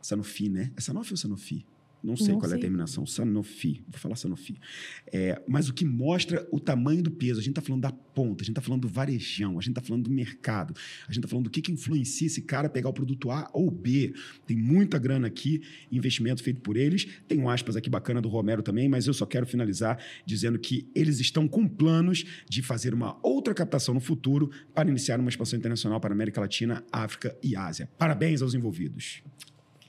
Sanofi, 0.02 0.48
né? 0.48 0.72
É 0.76 0.80
Sanofi 0.80 1.12
ou 1.12 1.16
Sanofi? 1.16 1.64
Não 2.06 2.16
sei 2.16 2.28
não 2.28 2.38
qual 2.38 2.48
sei. 2.48 2.56
é 2.56 2.58
a 2.58 2.60
terminação. 2.60 3.04
Sanofi. 3.04 3.82
Vou 3.88 3.98
falar 3.98 4.14
Sanofi. 4.14 4.60
É, 5.12 5.42
mas 5.48 5.68
o 5.68 5.74
que 5.74 5.84
mostra 5.84 6.46
o 6.52 6.60
tamanho 6.60 7.02
do 7.02 7.10
peso. 7.10 7.40
A 7.40 7.42
gente 7.42 7.50
está 7.50 7.60
falando 7.60 7.82
da 7.82 7.90
ponta, 7.90 8.42
a 8.42 8.44
gente 8.44 8.52
está 8.52 8.62
falando 8.62 8.82
do 8.82 8.88
varejão, 8.88 9.58
a 9.58 9.60
gente 9.60 9.70
está 9.70 9.82
falando 9.82 10.04
do 10.04 10.10
mercado, 10.10 10.72
a 11.02 11.12
gente 11.12 11.18
está 11.18 11.28
falando 11.28 11.44
do 11.44 11.50
que, 11.50 11.60
que 11.60 11.72
influencia 11.72 12.28
esse 12.28 12.42
cara 12.42 12.68
a 12.68 12.70
pegar 12.70 12.88
o 12.88 12.92
produto 12.92 13.28
A 13.30 13.50
ou 13.52 13.70
B. 13.70 14.14
Tem 14.46 14.56
muita 14.56 14.98
grana 14.98 15.26
aqui, 15.26 15.62
investimento 15.90 16.44
feito 16.44 16.60
por 16.60 16.76
eles. 16.76 17.06
Tem 17.26 17.40
um 17.40 17.50
aspas 17.50 17.74
aqui 17.74 17.90
bacana 17.90 18.22
do 18.22 18.28
Romero 18.28 18.62
também, 18.62 18.88
mas 18.88 19.08
eu 19.08 19.14
só 19.14 19.26
quero 19.26 19.46
finalizar 19.46 19.98
dizendo 20.24 20.58
que 20.60 20.88
eles 20.94 21.18
estão 21.18 21.48
com 21.48 21.66
planos 21.66 22.24
de 22.48 22.62
fazer 22.62 22.94
uma 22.94 23.18
outra 23.20 23.52
captação 23.52 23.94
no 23.94 24.00
futuro 24.00 24.50
para 24.72 24.88
iniciar 24.88 25.18
uma 25.18 25.28
expansão 25.28 25.58
internacional 25.58 26.00
para 26.00 26.12
a 26.12 26.14
América 26.14 26.40
Latina, 26.40 26.84
África 26.92 27.36
e 27.42 27.56
Ásia. 27.56 27.90
Parabéns 27.98 28.42
aos 28.42 28.54
envolvidos. 28.54 29.22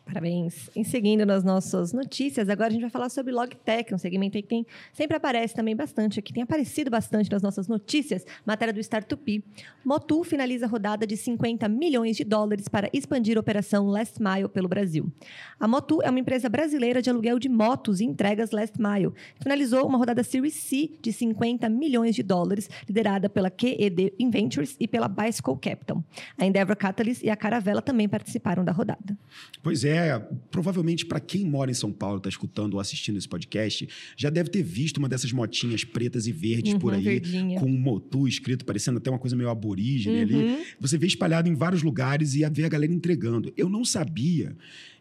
Parabéns. 0.07 0.69
Em 0.73 0.85
seguindo 0.85 1.25
nas 1.25 1.43
nossas 1.43 1.91
notícias, 1.91 2.47
agora 2.47 2.69
a 2.69 2.71
gente 2.71 2.81
vai 2.81 2.89
falar 2.89 3.09
sobre 3.09 3.33
Logtech, 3.33 3.93
um 3.93 3.97
segmento 3.97 4.37
que 4.37 4.43
tem, 4.43 4.65
sempre 4.93 5.17
aparece 5.17 5.53
também 5.53 5.75
bastante 5.75 6.17
aqui, 6.17 6.31
tem 6.31 6.43
aparecido 6.43 6.89
bastante 6.89 7.29
nas 7.29 7.41
nossas 7.41 7.67
notícias, 7.67 8.25
matéria 8.45 8.73
do 8.73 8.79
Startup. 8.79 9.43
Motu 9.83 10.23
finaliza 10.23 10.65
a 10.65 10.69
rodada 10.69 11.05
de 11.05 11.17
50 11.17 11.67
milhões 11.67 12.15
de 12.15 12.23
dólares 12.23 12.69
para 12.69 12.89
expandir 12.93 13.35
a 13.35 13.41
operação 13.41 13.87
Last 13.87 14.21
Mile 14.21 14.47
pelo 14.47 14.69
Brasil. 14.69 15.11
A 15.59 15.67
Motu 15.67 16.01
é 16.01 16.09
uma 16.09 16.19
empresa 16.19 16.47
brasileira 16.47 17.01
de 17.01 17.09
aluguel 17.09 17.37
de 17.37 17.49
motos 17.49 17.99
e 17.99 18.05
entregas 18.05 18.51
Last 18.51 18.77
Mile. 18.79 19.11
Finalizou 19.41 19.85
uma 19.85 19.97
rodada 19.97 20.23
Series 20.23 20.53
C 20.53 20.91
de 21.01 21.11
50 21.11 21.67
milhões 21.67 22.15
de 22.15 22.23
dólares, 22.23 22.69
liderada 22.87 23.27
pela 23.29 23.51
QED 23.51 24.13
Inventures 24.17 24.77
e 24.79 24.87
pela 24.87 25.09
Bicycle 25.09 25.57
Capital. 25.57 26.01
A 26.37 26.45
Endeavor 26.45 26.77
Catalyst 26.77 27.23
e 27.23 27.29
a 27.29 27.35
Caravela 27.35 27.81
também 27.81 28.07
participaram 28.07 28.63
da 28.63 28.71
rodada. 28.71 29.17
Pois 29.61 29.83
é, 29.83 29.96
é, 29.97 30.19
provavelmente 30.49 31.05
para 31.05 31.19
quem 31.19 31.45
mora 31.45 31.71
em 31.71 31.73
São 31.73 31.91
Paulo, 31.91 32.17
está 32.17 32.29
escutando 32.29 32.75
ou 32.75 32.79
assistindo 32.79 33.17
esse 33.17 33.27
podcast, 33.27 33.87
já 34.15 34.29
deve 34.29 34.49
ter 34.49 34.63
visto 34.63 34.97
uma 34.97 35.09
dessas 35.09 35.31
motinhas 35.31 35.83
pretas 35.83 36.27
e 36.27 36.31
verdes 36.31 36.73
uhum, 36.73 36.79
por 36.79 36.93
aí, 36.93 37.03
verdinha. 37.03 37.59
com 37.59 37.65
um 37.65 37.77
motu 37.77 38.27
escrito, 38.27 38.65
parecendo 38.65 38.97
até 38.97 39.09
uma 39.09 39.19
coisa 39.19 39.35
meio 39.35 39.49
aborígene 39.49 40.17
uhum. 40.17 40.21
ali. 40.21 40.65
Você 40.79 40.97
vê 40.97 41.07
espalhado 41.07 41.49
em 41.49 41.55
vários 41.55 41.83
lugares 41.83 42.33
e 42.35 42.47
vê 42.49 42.63
a 42.63 42.69
galera 42.69 42.93
entregando. 42.93 43.51
Eu 43.55 43.69
não 43.69 43.83
sabia 43.83 44.55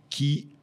que 0.08 0.55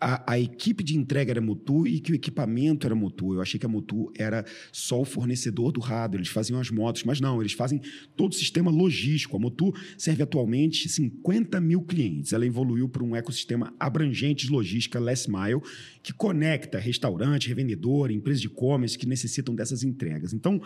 a, 0.00 0.32
a, 0.32 0.40
equipe 0.40 0.82
de 0.82 0.96
entrega 0.96 1.32
era 1.32 1.40
Mutu 1.40 1.86
e 1.86 2.00
que 2.00 2.12
o 2.12 2.14
equipamento 2.14 2.86
era 2.86 2.94
Mutu. 2.94 3.34
Eu 3.34 3.42
achei 3.42 3.60
que 3.60 3.66
a 3.66 3.68
Mutu 3.68 4.10
era 4.16 4.44
só 4.72 5.00
o 5.00 5.04
fornecedor 5.04 5.72
do 5.72 5.80
hardware, 5.80 6.20
eles 6.20 6.32
faziam 6.32 6.58
as 6.58 6.70
motos, 6.70 7.04
mas 7.04 7.20
não, 7.20 7.40
eles 7.40 7.52
fazem 7.52 7.80
todo 8.16 8.32
o 8.32 8.34
sistema 8.34 8.70
logístico. 8.70 9.36
A 9.36 9.40
Mutu 9.40 9.74
serve 9.98 10.22
atualmente 10.22 10.88
50 10.88 11.60
mil 11.60 11.82
clientes. 11.82 12.32
Ela 12.32 12.46
evoluiu 12.46 12.88
para 12.88 13.04
um 13.04 13.14
ecossistema 13.14 13.74
abrangente 13.78 14.46
de 14.46 14.52
logística 14.52 14.98
last 14.98 15.30
mile, 15.30 15.60
que 16.02 16.12
conecta 16.12 16.78
restaurante, 16.78 17.48
revendedor, 17.48 18.10
empresas 18.10 18.40
de 18.40 18.46
e-commerce 18.46 18.96
que 18.96 19.06
necessitam 19.06 19.54
dessas 19.54 19.82
entregas. 19.82 20.32
Então, 20.32 20.60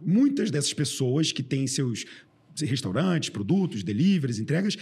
muitas 0.00 0.50
dessas 0.50 0.72
pessoas 0.72 1.32
que 1.32 1.42
têm 1.42 1.66
seus 1.66 2.06
restaurantes, 2.60 3.28
produtos, 3.28 3.82
deliveries, 3.82 4.38
entregas, 4.38 4.76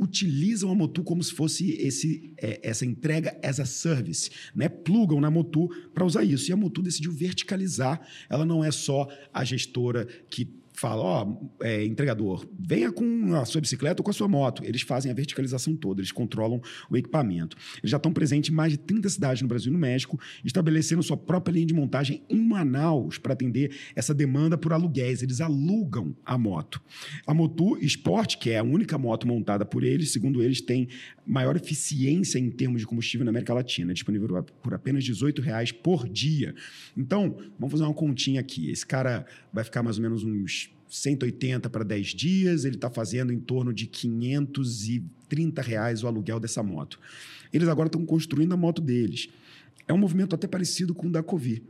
utilizam 0.00 0.70
a 0.70 0.74
Motu 0.74 1.04
como 1.04 1.22
se 1.22 1.32
fosse 1.32 1.72
esse, 1.72 2.32
é, 2.38 2.58
essa 2.62 2.86
entrega 2.86 3.38
as 3.42 3.60
a 3.60 3.66
service, 3.66 4.30
né? 4.54 4.68
Plugam 4.68 5.20
na 5.20 5.30
Motu 5.30 5.68
para 5.92 6.04
usar 6.04 6.24
isso. 6.24 6.50
E 6.50 6.52
a 6.52 6.56
Motu 6.56 6.82
decidiu 6.82 7.12
verticalizar. 7.12 8.00
Ela 8.28 8.46
não 8.46 8.64
é 8.64 8.70
só 8.70 9.06
a 9.32 9.44
gestora 9.44 10.06
que 10.30 10.59
fala, 10.80 11.02
ó, 11.02 11.26
oh, 11.26 11.62
é, 11.62 11.84
entregador, 11.84 12.48
venha 12.58 12.90
com 12.90 13.34
a 13.34 13.44
sua 13.44 13.60
bicicleta 13.60 14.00
ou 14.00 14.04
com 14.04 14.10
a 14.10 14.14
sua 14.14 14.26
moto. 14.26 14.64
Eles 14.64 14.80
fazem 14.80 15.12
a 15.12 15.14
verticalização 15.14 15.76
toda, 15.76 16.00
eles 16.00 16.10
controlam 16.10 16.58
o 16.88 16.96
equipamento. 16.96 17.54
Eles 17.82 17.90
já 17.90 17.98
estão 17.98 18.10
presentes 18.10 18.50
em 18.50 18.54
mais 18.54 18.72
de 18.72 18.78
30 18.78 19.10
cidades 19.10 19.42
no 19.42 19.48
Brasil 19.48 19.70
e 19.70 19.74
no 19.74 19.78
México, 19.78 20.18
estabelecendo 20.42 21.02
sua 21.02 21.18
própria 21.18 21.52
linha 21.52 21.66
de 21.66 21.74
montagem 21.74 22.22
em 22.30 22.40
Manaus 22.40 23.18
para 23.18 23.34
atender 23.34 23.76
essa 23.94 24.14
demanda 24.14 24.56
por 24.56 24.72
aluguéis. 24.72 25.22
Eles 25.22 25.42
alugam 25.42 26.16
a 26.24 26.38
moto. 26.38 26.80
A 27.26 27.34
Motu 27.34 27.76
Sport, 27.82 28.38
que 28.38 28.48
é 28.48 28.58
a 28.58 28.62
única 28.62 28.96
moto 28.96 29.28
montada 29.28 29.66
por 29.66 29.84
eles, 29.84 30.10
segundo 30.10 30.42
eles, 30.42 30.62
tem 30.62 30.88
maior 31.26 31.56
eficiência 31.56 32.38
em 32.38 32.50
termos 32.50 32.80
de 32.80 32.86
combustível 32.86 33.26
na 33.26 33.30
América 33.30 33.52
Latina, 33.52 33.92
disponível 33.92 34.42
por 34.62 34.72
apenas 34.72 35.04
18 35.04 35.42
reais 35.42 35.72
por 35.72 36.08
dia. 36.08 36.54
Então, 36.96 37.36
vamos 37.58 37.72
fazer 37.72 37.84
uma 37.84 37.92
continha 37.92 38.40
aqui. 38.40 38.70
Esse 38.70 38.86
cara 38.86 39.26
vai 39.52 39.62
ficar 39.62 39.82
mais 39.82 39.98
ou 39.98 40.02
menos 40.02 40.24
uns 40.24 40.69
180 40.90 41.70
para 41.70 41.84
10 41.84 42.08
dias, 42.08 42.64
ele 42.64 42.74
está 42.74 42.90
fazendo 42.90 43.32
em 43.32 43.38
torno 43.38 43.72
de 43.72 43.86
530 43.86 45.62
reais 45.62 46.02
o 46.02 46.08
aluguel 46.08 46.40
dessa 46.40 46.62
moto. 46.62 46.98
Eles 47.52 47.68
agora 47.68 47.86
estão 47.86 48.04
construindo 48.04 48.52
a 48.52 48.56
moto 48.56 48.82
deles. 48.82 49.28
É 49.86 49.92
um 49.92 49.98
movimento 49.98 50.34
até 50.34 50.46
parecido 50.46 50.94
com 50.94 51.06
o 51.06 51.10
da 51.10 51.22
Covid. 51.22 51.62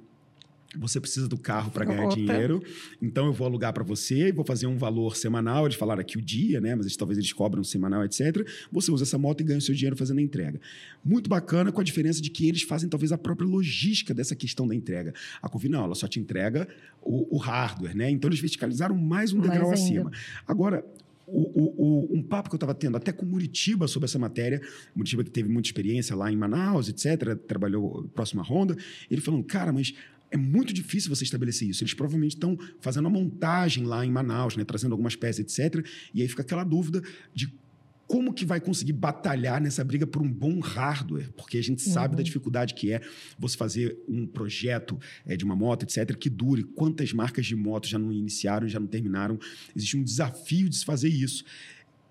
Você 0.79 1.01
precisa 1.01 1.27
do 1.27 1.37
carro 1.37 1.71
para 1.73 1.85
ganhar 1.85 2.05
Opa. 2.05 2.15
dinheiro, 2.15 2.63
então 3.03 3.27
eu 3.27 3.33
vou 3.33 3.45
alugar 3.45 3.73
para 3.73 3.83
você 3.83 4.29
e 4.29 4.33
vou 4.33 4.45
fazer 4.45 4.69
um 4.69 4.79
valor 4.79 5.17
semanal. 5.17 5.67
Eles 5.67 5.77
falaram 5.77 6.01
aqui 6.01 6.17
o 6.17 6.23
dia, 6.23 6.61
né? 6.61 6.77
Mas 6.77 6.95
talvez 6.97 7.19
eles 7.19 7.33
cobram 7.33 7.65
semanal, 7.65 8.05
etc. 8.05 8.47
Você 8.71 8.93
usa 8.93 9.03
essa 9.03 9.19
moto 9.19 9.41
e 9.41 9.45
ganha 9.45 9.59
o 9.59 9.63
seu 9.63 9.75
dinheiro 9.75 9.97
fazendo 9.97 10.19
a 10.19 10.23
entrega. 10.23 10.61
Muito 11.05 11.29
bacana, 11.29 11.73
com 11.73 11.81
a 11.81 11.85
diferença 11.85 12.23
de 12.23 12.31
que 12.31 12.49
eles 12.49 12.63
fazem 12.63 12.89
talvez 12.89 13.11
a 13.11 13.19
própria 13.19 13.49
logística 13.49 14.15
dessa 14.15 14.37
questão 14.37 14.67
da 14.67 14.75
entrega. 14.75 15.13
A 15.43 15.49
Covi 15.49 15.69
não, 15.69 15.85
ela 15.85 15.95
só 15.97 16.07
te 16.07 16.21
entrega 16.21 16.69
o, 17.03 17.37
o 17.37 17.39
hardware, 17.39 17.97
né? 17.97 18.09
Então 18.09 18.29
eles 18.29 18.41
verticalizaram 18.41 18.95
mais 18.97 19.33
um 19.33 19.41
degrau 19.41 19.73
acima. 19.73 20.11
Agora, 20.47 20.85
o, 21.27 21.41
o, 21.41 21.75
o, 22.13 22.17
um 22.17 22.23
papo 22.23 22.49
que 22.49 22.55
eu 22.55 22.59
estava 22.59 22.75
tendo 22.75 22.97
até 22.97 23.13
com 23.13 23.25
Muritiba 23.25 23.87
sobre 23.87 24.07
essa 24.07 24.19
matéria, 24.19 24.61
Muritiba 24.95 25.23
que 25.25 25.31
teve 25.31 25.49
muita 25.49 25.69
experiência 25.69 26.15
lá 26.17 26.31
em 26.31 26.37
Manaus, 26.37 26.89
etc., 26.89 27.37
trabalhou 27.47 28.09
próximo 28.15 28.41
à 28.41 28.45
Honda, 28.45 28.77
ele 29.11 29.21
falando, 29.21 29.45
cara, 29.45 29.73
mas 29.73 29.95
é 30.31 30.37
muito 30.37 30.73
difícil 30.73 31.15
você 31.15 31.25
estabelecer 31.25 31.69
isso. 31.69 31.83
Eles 31.83 31.95
provavelmente 31.95 32.37
estão 32.37 32.57
fazendo 32.81 33.07
a 33.09 33.11
montagem 33.11 33.85
lá 33.85 34.05
em 34.05 34.11
Manaus, 34.11 34.57
né, 34.57 34.65
trazendo 34.65 34.93
algumas 34.93 35.17
peças, 35.17 35.41
etc. 35.41 35.85
E 36.15 36.23
aí 36.23 36.29
fica 36.29 36.43
aquela 36.43 36.65
dúvida 36.65 37.03
de 37.35 37.53
como 38.11 38.35
que 38.35 38.45
vai 38.45 38.61
conseguir 38.61 38.93
batalhar 38.93 39.61
nessa 39.61 39.85
briga 39.85 40.05
por 40.05 40.21
um 40.21 40.29
bom 40.29 40.59
hardware? 40.59 41.31
Porque 41.37 41.59
a 41.59 41.63
gente 41.63 41.81
sabe 41.81 42.15
uhum. 42.15 42.17
da 42.17 42.23
dificuldade 42.25 42.75
que 42.75 42.93
é 42.93 43.01
você 43.39 43.57
fazer 43.57 43.97
um 44.09 44.27
projeto 44.27 44.99
é, 45.25 45.37
de 45.37 45.45
uma 45.45 45.55
moto, 45.55 45.85
etc., 45.85 46.17
que 46.17 46.29
dure. 46.29 46.65
Quantas 46.65 47.13
marcas 47.13 47.47
de 47.47 47.55
moto 47.55 47.87
já 47.87 48.01
não 48.01 48.13
iniciaram, 48.13 48.67
já 48.67 48.81
não 48.81 48.89
terminaram? 48.89 49.39
Existe 49.77 49.97
um 49.97 50.03
desafio 50.03 50.69
de 50.69 50.77
se 50.77 50.85
fazer 50.85 51.09
isso. 51.09 51.45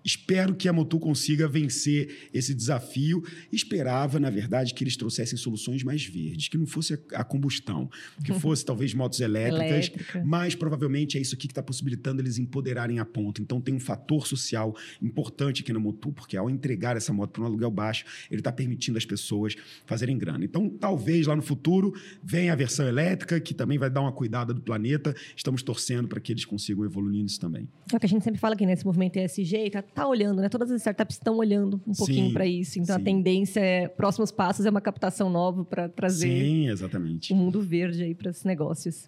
Espero 0.04 0.54
que 0.54 0.68
a 0.68 0.72
Motu 0.72 0.98
consiga 0.98 1.48
vencer 1.48 2.28
esse 2.32 2.54
desafio. 2.54 3.22
Esperava, 3.52 4.18
na 4.18 4.30
verdade, 4.30 4.74
que 4.74 4.82
eles 4.82 4.96
trouxessem 4.96 5.36
soluções 5.38 5.82
mais 5.82 6.04
verdes, 6.04 6.48
que 6.48 6.58
não 6.58 6.66
fosse 6.66 6.98
a 7.12 7.24
combustão, 7.24 7.88
que 8.24 8.32
fosse 8.40 8.64
talvez 8.64 8.94
motos 8.94 9.20
elétricas, 9.20 9.88
Elétrica. 9.88 10.22
mas 10.24 10.54
provavelmente 10.54 11.18
é 11.18 11.20
isso 11.20 11.34
aqui 11.34 11.46
que 11.46 11.52
está 11.52 11.62
possibilitando 11.62 12.20
eles 12.22 12.38
empoderarem 12.38 12.98
a 12.98 13.04
ponta. 13.04 13.42
Então 13.42 13.60
tem 13.60 13.74
um 13.74 13.80
fator 13.80 14.26
social 14.26 14.74
importante 15.02 15.62
aqui 15.62 15.72
na 15.72 15.78
Motu, 15.78 16.12
porque 16.12 16.36
ao 16.36 16.48
entregar 16.48 16.96
essa 16.96 17.12
moto 17.12 17.32
para 17.32 17.42
um 17.42 17.46
aluguel 17.46 17.70
baixo, 17.70 18.04
ele 18.30 18.40
está 18.40 18.52
permitindo 18.52 18.98
as 18.98 19.04
pessoas 19.04 19.54
fazerem 19.86 20.16
grana. 20.16 20.44
Então 20.44 20.68
talvez 20.68 21.26
lá 21.26 21.36
no 21.36 21.42
futuro 21.42 21.92
venha 22.22 22.52
a 22.52 22.56
versão 22.56 22.86
elétrica, 22.86 23.40
que 23.40 23.54
também 23.54 23.78
vai 23.78 23.90
dar 23.90 24.00
uma 24.00 24.12
cuidada 24.12 24.54
do 24.54 24.60
planeta. 24.60 25.14
Estamos 25.36 25.62
torcendo 25.62 26.08
para 26.08 26.20
que 26.20 26.32
eles 26.32 26.44
consigam 26.44 26.84
evoluir 26.84 27.22
nisso 27.22 27.40
também. 27.40 27.68
É 27.92 27.96
o 27.96 28.00
que 28.00 28.06
a 28.06 28.08
gente 28.08 28.22
sempre 28.22 28.40
fala 28.40 28.54
aqui 28.54 28.66
nesse 28.66 28.84
movimento 28.84 29.16
ESG, 29.16 29.70
tá 29.70 29.82
tá 29.94 30.06
olhando, 30.06 30.40
né? 30.40 30.48
Todas 30.48 30.70
as 30.70 30.80
startups 30.80 31.16
estão 31.16 31.36
olhando 31.38 31.80
um 31.86 31.92
pouquinho 31.92 32.32
para 32.32 32.46
isso. 32.46 32.78
Então 32.78 32.96
sim. 32.96 33.02
a 33.02 33.04
tendência 33.04 33.60
é 33.60 33.88
próximos 33.88 34.30
passos 34.30 34.66
é 34.66 34.70
uma 34.70 34.80
captação 34.80 35.30
nova 35.30 35.64
para 35.64 35.88
trazer 35.88 36.28
sim, 36.28 36.68
exatamente. 36.68 37.32
um 37.32 37.36
mundo 37.36 37.60
verde 37.60 38.02
aí 38.02 38.14
para 38.14 38.30
os 38.30 38.44
negócios. 38.44 39.06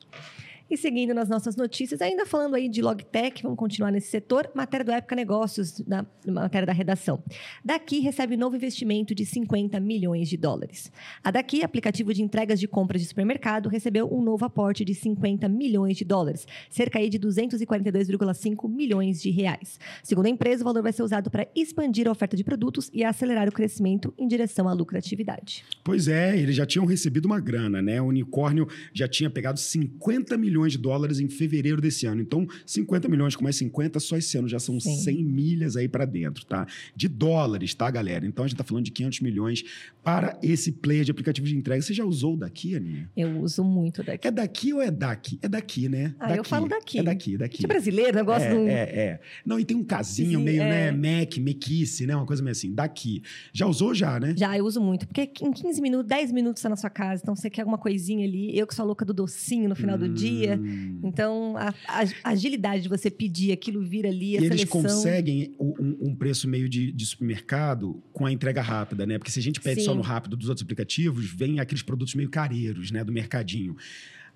E 0.70 0.76
seguindo 0.76 1.12
nas 1.12 1.28
nossas 1.28 1.56
notícias, 1.56 2.00
ainda 2.00 2.24
falando 2.24 2.54
aí 2.54 2.68
de 2.68 2.80
Logtech, 2.80 3.42
vamos 3.42 3.58
continuar 3.58 3.90
nesse 3.90 4.08
setor, 4.08 4.50
matéria 4.54 4.84
do 4.84 4.92
Época 4.92 5.14
Negócios, 5.14 5.82
na 5.86 6.06
matéria 6.26 6.66
da 6.66 6.72
redação. 6.72 7.22
Daqui 7.64 8.00
recebe 8.00 8.36
novo 8.36 8.56
investimento 8.56 9.14
de 9.14 9.26
50 9.26 9.78
milhões 9.80 10.28
de 10.28 10.36
dólares. 10.36 10.90
A 11.22 11.30
Daqui, 11.30 11.62
aplicativo 11.62 12.14
de 12.14 12.22
entregas 12.22 12.58
de 12.58 12.66
compras 12.66 13.02
de 13.02 13.08
supermercado, 13.08 13.68
recebeu 13.68 14.08
um 14.12 14.22
novo 14.22 14.44
aporte 14.44 14.84
de 14.84 14.94
50 14.94 15.48
milhões 15.48 15.96
de 15.96 16.04
dólares, 16.04 16.46
cerca 16.70 16.98
aí 16.98 17.10
de 17.10 17.18
242,5 17.18 18.68
milhões 18.68 19.20
de 19.20 19.30
reais. 19.30 19.78
Segundo 20.02 20.26
a 20.26 20.30
empresa, 20.30 20.62
o 20.62 20.64
valor 20.64 20.82
vai 20.82 20.92
ser 20.92 21.02
usado 21.02 21.30
para 21.30 21.46
expandir 21.54 22.08
a 22.08 22.12
oferta 22.12 22.36
de 22.36 22.44
produtos 22.44 22.90
e 22.94 23.04
acelerar 23.04 23.48
o 23.48 23.52
crescimento 23.52 24.14
em 24.16 24.26
direção 24.26 24.68
à 24.68 24.72
lucratividade. 24.72 25.64
Pois 25.84 26.08
é, 26.08 26.38
eles 26.38 26.56
já 26.56 26.64
tinham 26.64 26.86
recebido 26.86 27.26
uma 27.26 27.40
grana, 27.40 27.82
né? 27.82 28.00
O 28.00 28.06
unicórnio 28.06 28.66
já 28.94 29.06
tinha 29.06 29.28
pegado 29.28 29.58
50 29.58 30.38
milhões 30.38 30.51
milhões 30.52 30.72
de 30.72 30.78
dólares 30.78 31.18
em 31.18 31.28
fevereiro 31.28 31.80
desse 31.80 32.06
ano. 32.06 32.20
Então, 32.20 32.46
50 32.66 33.08
milhões 33.08 33.34
com 33.34 33.42
mais 33.42 33.56
50, 33.56 33.98
só 33.98 34.16
esse 34.16 34.36
ano 34.36 34.46
já 34.46 34.58
são 34.58 34.78
Sim. 34.78 34.96
100 34.96 35.24
milhas 35.24 35.76
aí 35.76 35.88
para 35.88 36.04
dentro, 36.04 36.44
tá? 36.44 36.66
De 36.94 37.08
dólares, 37.08 37.74
tá, 37.74 37.90
galera? 37.90 38.26
Então, 38.26 38.44
a 38.44 38.48
gente 38.48 38.54
está 38.54 38.64
falando 38.64 38.84
de 38.84 38.90
500 38.90 39.20
milhões 39.20 39.64
para 40.04 40.38
esse 40.42 40.70
player 40.72 41.04
de 41.04 41.10
aplicativo 41.10 41.46
de 41.46 41.56
entrega. 41.56 41.80
Você 41.80 41.94
já 41.94 42.04
usou 42.04 42.36
daqui, 42.36 42.76
Aninha? 42.76 43.10
Eu 43.16 43.40
uso 43.40 43.64
muito 43.64 44.02
daqui. 44.02 44.28
É 44.28 44.30
daqui 44.30 44.72
ou 44.72 44.82
é 44.82 44.90
daqui? 44.90 45.38
É 45.40 45.48
daqui, 45.48 45.88
né? 45.88 46.14
Ah, 46.18 46.28
daqui. 46.28 46.38
eu 46.40 46.44
falo 46.44 46.68
daqui. 46.68 46.98
É 46.98 47.02
daqui, 47.02 47.36
daqui. 47.38 47.58
De 47.58 47.66
brasileiro, 47.66 48.24
gosto 48.24 48.44
é, 48.44 48.54
do... 48.54 48.68
É, 48.68 48.82
é. 48.82 49.20
Não, 49.46 49.58
e 49.58 49.64
tem 49.64 49.76
um 49.76 49.84
casinho 49.84 50.38
Sim, 50.38 50.44
meio, 50.44 50.62
é. 50.62 50.92
né, 50.92 51.20
Mac, 51.20 51.36
mequice, 51.38 52.06
né? 52.06 52.14
Uma 52.16 52.26
coisa 52.26 52.42
meio 52.42 52.52
assim. 52.52 52.74
Daqui. 52.74 53.22
Já 53.52 53.66
usou 53.66 53.94
já, 53.94 54.18
né? 54.18 54.34
Já, 54.36 54.56
eu 54.56 54.64
uso 54.64 54.80
muito. 54.80 55.06
Porque 55.06 55.30
em 55.40 55.52
15 55.52 55.80
minutos, 55.80 56.06
10 56.08 56.32
minutos 56.32 56.60
está 56.60 56.68
na 56.68 56.76
sua 56.76 56.90
casa. 56.90 57.22
Então, 57.22 57.34
você 57.36 57.48
quer 57.48 57.62
alguma 57.62 57.78
coisinha 57.78 58.26
ali. 58.26 58.56
Eu 58.56 58.66
que 58.66 58.74
sou 58.74 58.84
louca 58.84 59.04
do 59.04 59.14
docinho 59.14 59.68
no 59.68 59.76
final 59.76 59.96
hum. 59.96 60.00
do 60.00 60.08
dia. 60.08 60.41
Então, 60.44 61.22
então, 61.32 61.56
a, 61.56 61.74
a, 61.88 62.30
agilidade 62.30 62.82
de 62.82 62.88
você 62.88 63.10
pedir 63.10 63.52
aquilo 63.52 63.82
vir 63.82 64.06
ali, 64.06 64.36
a 64.36 64.40
e 64.40 64.42
seleção... 64.42 64.56
eles 64.56 64.64
conseguem 64.64 65.54
um, 65.58 66.08
um 66.08 66.14
preço 66.14 66.48
meio 66.48 66.68
de, 66.68 66.92
de, 66.92 67.06
supermercado 67.06 68.02
com 68.12 68.26
a 68.26 68.32
entrega 68.32 68.60
rápida, 68.62 69.06
né? 69.06 69.18
Porque 69.18 69.30
se 69.30 69.38
a 69.38 69.42
gente 69.42 69.60
pede 69.60 69.80
Sim. 69.80 69.86
só 69.86 69.94
no 69.94 70.02
rápido 70.02 70.36
dos 70.36 70.48
outros 70.48 70.62
aplicativos, 70.62 71.26
vem 71.26 71.60
aqueles 71.60 71.82
produtos 71.82 72.14
meio 72.14 72.28
careiros, 72.28 72.90
né? 72.90 73.04
Do 73.04 73.12
mercadinho. 73.12 73.76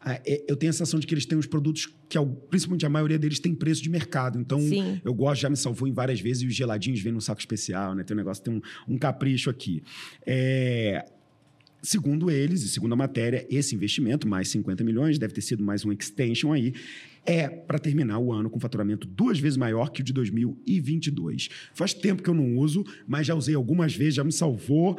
Ah, 0.01 0.21
é, 0.25 0.45
eu 0.47 0.57
tenho 0.57 0.71
a 0.71 0.73
sensação 0.73 1.01
de 1.01 1.07
que 1.07 1.14
eles 1.14 1.27
têm 1.27 1.37
uns 1.37 1.47
produtos 1.47 1.92
que, 2.09 2.19
principalmente 2.49 2.87
a 2.87 2.88
maioria 2.88 3.19
deles, 3.19 3.40
tem 3.40 3.55
preço 3.55 3.83
de 3.83 3.90
mercado. 3.90 4.38
Então, 4.38 4.61
Sim. 4.61 5.01
eu 5.05 5.12
gosto, 5.12 5.40
já 5.40 5.51
me 5.51 5.57
salvou 5.57 5.88
em 5.88 5.92
várias 5.92 6.21
vezes, 6.21 6.42
e 6.42 6.47
os 6.47 6.55
geladinhos 6.55 7.01
vêm 7.01 7.12
num 7.12 7.21
saco 7.21 7.40
especial, 7.40 7.95
né? 7.95 8.05
Tem 8.05 8.14
um 8.14 8.19
negócio, 8.19 8.42
tem 8.42 8.55
um, 8.55 8.61
um 8.87 8.99
capricho 8.99 9.51
aqui. 9.51 9.83
É, 10.25 11.05
Segundo 11.83 12.31
eles, 12.31 12.62
e 12.62 12.69
segundo 12.69 12.93
a 12.95 12.97
matéria, 12.97 13.47
esse 13.49 13.75
investimento, 13.75 14.27
mais 14.27 14.49
50 14.49 14.83
milhões, 14.83 15.19
deve 15.19 15.35
ter 15.35 15.41
sido 15.41 15.62
mais 15.62 15.85
um 15.85 15.93
extension 15.93 16.53
aí, 16.53 16.75
é 17.25 17.49
para 17.49 17.79
terminar 17.79 18.19
o 18.19 18.33
ano 18.33 18.49
com 18.49 18.59
faturamento 18.59 19.07
duas 19.07 19.39
vezes 19.39 19.57
maior 19.57 19.91
que 19.91 20.01
o 20.01 20.05
de 20.05 20.12
2022. 20.12 21.49
Faz 21.75 21.93
tempo 21.93 22.23
que 22.23 22.31
eu 22.31 22.35
não 22.35 22.57
uso, 22.57 22.85
mas 23.07 23.27
já 23.27 23.35
usei 23.35 23.55
algumas 23.55 23.95
vezes, 23.95 24.15
já 24.15 24.25
me 24.25 24.33
salvou. 24.33 24.97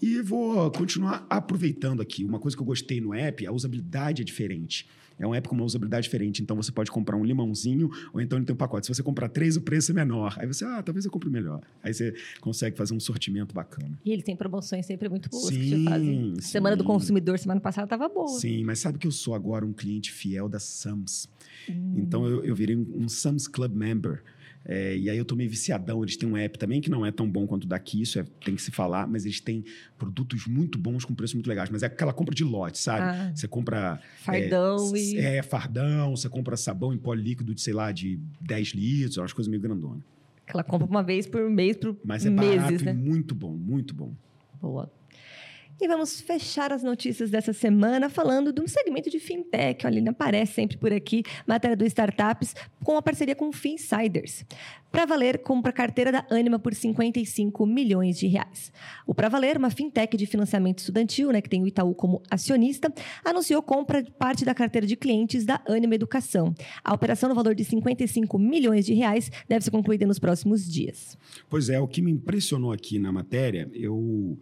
E 0.00 0.22
vou 0.22 0.70
continuar 0.70 1.26
aproveitando 1.28 2.00
aqui. 2.00 2.24
Uma 2.24 2.38
coisa 2.38 2.56
que 2.56 2.62
eu 2.62 2.66
gostei 2.66 3.00
no 3.00 3.12
app, 3.12 3.46
a 3.46 3.52
usabilidade 3.52 4.22
é 4.22 4.24
diferente. 4.24 4.86
É 5.20 5.26
um 5.26 5.34
app 5.34 5.46
com 5.48 5.54
uma 5.54 5.64
usabilidade 5.64 6.04
diferente. 6.04 6.42
Então 6.42 6.56
você 6.56 6.72
pode 6.72 6.90
comprar 6.90 7.16
um 7.16 7.24
limãozinho, 7.24 7.90
ou 8.12 8.20
então 8.20 8.38
ele 8.38 8.46
tem 8.46 8.54
um 8.54 8.56
pacote. 8.56 8.86
Se 8.86 8.94
você 8.94 9.02
comprar 9.02 9.28
três, 9.28 9.56
o 9.56 9.60
preço 9.60 9.92
é 9.92 9.94
menor. 9.94 10.34
Aí 10.38 10.46
você, 10.46 10.64
ah, 10.64 10.82
talvez 10.82 11.04
eu 11.04 11.10
compre 11.10 11.28
melhor. 11.28 11.60
Aí 11.82 11.92
você 11.92 12.14
consegue 12.40 12.76
fazer 12.76 12.94
um 12.94 13.00
sortimento 13.00 13.54
bacana. 13.54 13.98
E 14.04 14.10
ele 14.10 14.22
tem 14.22 14.34
promoções 14.34 14.86
sempre 14.86 15.08
muito 15.08 15.28
boas 15.28 15.54
sim, 15.54 15.60
que 15.60 15.84
fazem. 15.84 16.34
Sim. 16.36 16.40
Semana 16.40 16.74
do 16.74 16.84
consumidor, 16.84 17.38
semana 17.38 17.60
passada, 17.60 17.84
estava 17.84 18.08
boa. 18.08 18.28
Sim, 18.28 18.64
mas 18.64 18.78
sabe 18.78 18.98
que 18.98 19.06
eu 19.06 19.12
sou 19.12 19.34
agora 19.34 19.64
um 19.64 19.72
cliente 19.72 20.10
fiel 20.10 20.48
da 20.48 20.58
Sams. 20.58 21.28
Hum. 21.68 21.94
Então 21.98 22.26
eu, 22.26 22.42
eu 22.44 22.54
virei 22.54 22.74
um, 22.74 23.04
um 23.04 23.08
Sams 23.08 23.46
Club 23.46 23.74
Member. 23.74 24.22
É, 24.64 24.96
e 24.96 25.08
aí 25.08 25.16
eu 25.16 25.24
tô 25.24 25.34
meio 25.34 25.48
viciadão. 25.48 26.02
Eles 26.02 26.16
têm 26.16 26.28
um 26.28 26.36
app 26.36 26.58
também 26.58 26.80
que 26.80 26.90
não 26.90 27.04
é 27.04 27.10
tão 27.10 27.28
bom 27.28 27.46
quanto 27.46 27.66
daqui, 27.66 28.02
isso 28.02 28.18
é, 28.18 28.24
tem 28.44 28.54
que 28.54 28.62
se 28.62 28.70
falar, 28.70 29.06
mas 29.06 29.24
eles 29.24 29.40
têm 29.40 29.64
produtos 29.98 30.46
muito 30.46 30.78
bons 30.78 31.04
com 31.04 31.14
preços 31.14 31.34
muito 31.34 31.48
legais. 31.48 31.70
Mas 31.70 31.82
é 31.82 31.86
aquela 31.86 32.12
compra 32.12 32.34
de 32.34 32.44
lote, 32.44 32.78
sabe? 32.78 33.02
Ah, 33.02 33.32
você 33.34 33.48
compra. 33.48 34.00
Fardão 34.18 34.94
é, 34.94 34.98
e. 34.98 35.18
É, 35.18 35.42
fardão, 35.42 36.16
você 36.16 36.28
compra 36.28 36.56
sabão 36.56 36.92
em 36.92 36.98
pó 36.98 37.14
líquido 37.14 37.54
de, 37.54 37.60
sei 37.60 37.72
lá, 37.72 37.90
de 37.90 38.18
10 38.40 38.68
litros, 38.68 39.16
umas 39.16 39.32
coisas 39.32 39.48
meio 39.50 39.62
grandonas. 39.62 40.02
Aquela 40.46 40.64
compra 40.64 40.86
uma 40.86 41.02
vez 41.02 41.26
por 41.26 41.48
mês, 41.48 41.76
por 41.76 41.96
Mas 42.04 42.26
é 42.26 42.30
meses, 42.30 42.56
barato 42.56 42.84
né? 42.84 42.92
e 42.92 42.94
muito 42.94 43.34
bom, 43.34 43.52
muito 43.52 43.94
bom. 43.94 44.12
Boa. 44.60 44.90
E 45.80 45.88
vamos 45.88 46.20
fechar 46.20 46.74
as 46.74 46.82
notícias 46.82 47.30
dessa 47.30 47.54
semana 47.54 48.10
falando 48.10 48.52
de 48.52 48.60
um 48.60 48.66
segmento 48.66 49.08
de 49.08 49.18
fintech. 49.18 49.86
Olha, 49.86 49.96
ele 49.98 50.10
aparece 50.10 50.52
sempre 50.52 50.76
por 50.76 50.92
aqui, 50.92 51.22
matéria 51.46 51.74
do 51.74 51.86
Startups, 51.86 52.54
com 52.84 52.98
a 52.98 53.02
parceria 53.02 53.34
com 53.34 53.48
o 53.48 53.52
Finsiders. 53.52 54.44
Pra 54.92 55.06
Valer 55.06 55.38
compra 55.38 55.72
carteira 55.72 56.12
da 56.12 56.26
Anima 56.28 56.58
por 56.58 56.74
55 56.74 57.64
milhões 57.64 58.18
de 58.18 58.26
reais. 58.26 58.70
O 59.06 59.14
Pra 59.14 59.30
Valer, 59.30 59.56
uma 59.56 59.70
fintech 59.70 60.16
de 60.18 60.26
financiamento 60.26 60.80
estudantil, 60.80 61.32
né, 61.32 61.40
que 61.40 61.48
tem 61.48 61.62
o 61.62 61.66
Itaú 61.66 61.94
como 61.94 62.22
acionista, 62.30 62.92
anunciou 63.24 63.62
compra 63.62 64.02
de 64.02 64.10
parte 64.10 64.44
da 64.44 64.54
carteira 64.54 64.86
de 64.86 64.96
clientes 64.96 65.46
da 65.46 65.62
Anima 65.66 65.94
Educação. 65.94 66.54
A 66.84 66.92
operação 66.92 67.28
no 67.28 67.34
valor 67.34 67.54
de 67.54 67.64
55 67.64 68.38
milhões 68.38 68.84
de 68.84 68.92
reais 68.92 69.30
deve 69.48 69.64
ser 69.64 69.70
concluída 69.70 70.04
nos 70.04 70.18
próximos 70.18 70.70
dias. 70.70 71.16
Pois 71.48 71.70
é, 71.70 71.80
o 71.80 71.88
que 71.88 72.02
me 72.02 72.10
impressionou 72.10 72.72
aqui 72.72 72.98
na 72.98 73.12
matéria, 73.12 73.70
eu 73.72 74.38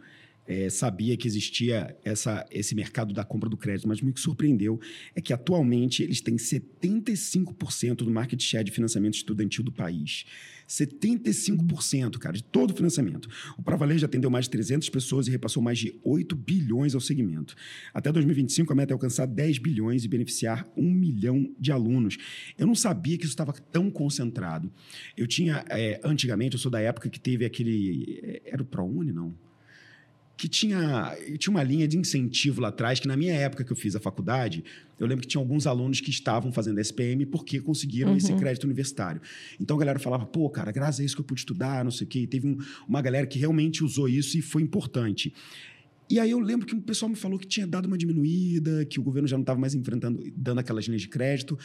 é, 0.48 0.70
sabia 0.70 1.14
que 1.14 1.28
existia 1.28 1.94
essa, 2.02 2.46
esse 2.50 2.74
mercado 2.74 3.12
da 3.12 3.22
compra 3.22 3.50
do 3.50 3.56
crédito, 3.56 3.86
mas 3.86 3.98
o 3.98 4.00
que 4.00 4.06
me 4.06 4.12
surpreendeu 4.16 4.80
é 5.14 5.20
que 5.20 5.34
atualmente 5.34 6.02
eles 6.02 6.22
têm 6.22 6.36
75% 6.36 7.96
do 7.96 8.10
market 8.10 8.42
share 8.42 8.64
de 8.64 8.72
financiamento 8.72 9.14
estudantil 9.14 9.62
do 9.62 9.70
país. 9.70 10.24
75%, 10.66 12.18
cara, 12.18 12.36
de 12.36 12.42
todo 12.42 12.72
o 12.72 12.74
financiamento. 12.74 13.28
O 13.56 13.62
Pravaler 13.62 13.98
já 13.98 14.06
atendeu 14.06 14.30
mais 14.30 14.46
de 14.46 14.50
300 14.50 14.88
pessoas 14.88 15.26
e 15.26 15.30
repassou 15.30 15.62
mais 15.62 15.78
de 15.78 15.98
8 16.02 16.34
bilhões 16.34 16.94
ao 16.94 17.00
segmento. 17.00 17.54
Até 17.92 18.10
2025, 18.10 18.72
a 18.72 18.76
meta 18.76 18.92
é 18.92 18.94
alcançar 18.94 19.26
10 19.26 19.58
bilhões 19.58 20.04
e 20.04 20.08
beneficiar 20.08 20.66
1 20.76 20.82
milhão 20.90 21.54
de 21.58 21.72
alunos. 21.72 22.16
Eu 22.58 22.66
não 22.66 22.74
sabia 22.74 23.16
que 23.16 23.24
isso 23.24 23.32
estava 23.32 23.52
tão 23.52 23.90
concentrado. 23.90 24.70
Eu 25.16 25.26
tinha, 25.26 25.64
é, 25.70 26.00
antigamente, 26.04 26.54
eu 26.54 26.60
sou 26.60 26.70
da 26.70 26.80
época 26.80 27.08
que 27.08 27.20
teve 27.20 27.44
aquele. 27.44 28.20
É, 28.22 28.52
era 28.52 28.62
o 28.62 28.66
ProUni, 28.66 29.12
não? 29.12 29.47
Que 30.38 30.48
tinha, 30.48 31.18
tinha 31.36 31.50
uma 31.50 31.64
linha 31.64 31.88
de 31.88 31.98
incentivo 31.98 32.60
lá 32.60 32.68
atrás, 32.68 33.00
que 33.00 33.08
na 33.08 33.16
minha 33.16 33.34
época 33.34 33.64
que 33.64 33.72
eu 33.72 33.76
fiz 33.76 33.96
a 33.96 34.00
faculdade, 34.00 34.64
eu 34.96 35.04
lembro 35.04 35.22
que 35.22 35.28
tinha 35.28 35.42
alguns 35.42 35.66
alunos 35.66 36.00
que 36.00 36.10
estavam 36.10 36.52
fazendo 36.52 36.80
SPM 36.80 37.26
porque 37.26 37.60
conseguiram 37.60 38.12
uhum. 38.12 38.16
esse 38.16 38.32
crédito 38.34 38.62
universitário. 38.62 39.20
Então 39.58 39.76
a 39.76 39.80
galera 39.80 39.98
falava, 39.98 40.24
pô, 40.24 40.48
cara, 40.48 40.70
graças 40.70 41.00
a 41.00 41.04
isso 41.04 41.16
que 41.16 41.20
eu 41.20 41.24
pude 41.24 41.40
estudar, 41.40 41.82
não 41.82 41.90
sei 41.90 42.06
o 42.06 42.08
quê. 42.08 42.20
E 42.20 42.26
teve 42.28 42.46
um, 42.46 42.56
uma 42.88 43.02
galera 43.02 43.26
que 43.26 43.36
realmente 43.36 43.82
usou 43.82 44.08
isso 44.08 44.38
e 44.38 44.40
foi 44.40 44.62
importante. 44.62 45.34
E 46.08 46.20
aí 46.20 46.30
eu 46.30 46.38
lembro 46.38 46.66
que 46.66 46.74
o 46.74 46.80
pessoal 46.80 47.10
me 47.10 47.16
falou 47.16 47.36
que 47.36 47.46
tinha 47.46 47.66
dado 47.66 47.86
uma 47.86 47.98
diminuída, 47.98 48.84
que 48.84 49.00
o 49.00 49.02
governo 49.02 49.26
já 49.26 49.36
não 49.36 49.42
estava 49.42 49.58
mais 49.58 49.74
enfrentando, 49.74 50.22
dando 50.36 50.60
aquelas 50.60 50.84
linhas 50.86 51.02
de 51.02 51.08
crédito. 51.08 51.58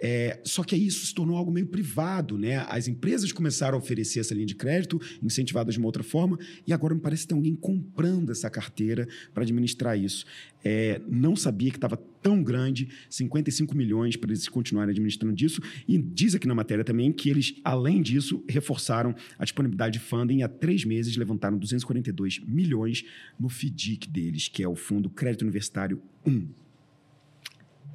É, 0.00 0.40
só 0.44 0.62
que 0.62 0.74
aí 0.74 0.86
isso 0.86 1.06
se 1.06 1.14
tornou 1.14 1.36
algo 1.36 1.50
meio 1.50 1.66
privado, 1.66 2.38
né? 2.38 2.64
As 2.68 2.86
empresas 2.86 3.32
começaram 3.32 3.76
a 3.76 3.80
oferecer 3.80 4.20
essa 4.20 4.34
linha 4.34 4.46
de 4.46 4.54
crédito, 4.54 5.00
incentivadas 5.22 5.74
de 5.74 5.78
uma 5.78 5.86
outra 5.86 6.02
forma, 6.02 6.38
e 6.66 6.72
agora 6.72 6.94
me 6.94 7.00
parece 7.00 7.22
que 7.22 7.28
tem 7.28 7.36
alguém 7.36 7.54
comprando 7.54 8.30
essa 8.30 8.48
carteira 8.48 9.08
para 9.34 9.42
administrar 9.42 9.98
isso. 9.98 10.24
É, 10.64 11.00
não 11.08 11.34
sabia 11.34 11.70
que 11.70 11.76
estava 11.76 11.96
tão 11.96 12.42
grande, 12.42 12.88
55 13.08 13.76
milhões 13.76 14.16
para 14.16 14.30
eles 14.30 14.48
continuarem 14.48 14.90
administrando 14.90 15.34
disso. 15.34 15.60
E 15.86 15.98
diz 15.98 16.34
aqui 16.34 16.46
na 16.46 16.54
matéria 16.54 16.84
também 16.84 17.12
que 17.12 17.30
eles, 17.30 17.54
além 17.64 18.02
disso, 18.02 18.44
reforçaram 18.48 19.14
a 19.38 19.44
disponibilidade 19.44 19.98
de 19.98 20.04
funding 20.04 20.42
há 20.42 20.48
três 20.48 20.84
meses, 20.84 21.16
levantaram 21.16 21.56
242 21.58 22.40
milhões 22.46 23.04
no 23.38 23.48
FDIC 23.48 24.08
deles, 24.08 24.48
que 24.48 24.62
é 24.62 24.68
o 24.68 24.76
Fundo 24.76 25.08
Crédito 25.08 25.42
Universitário 25.42 26.00
1. 26.26 26.67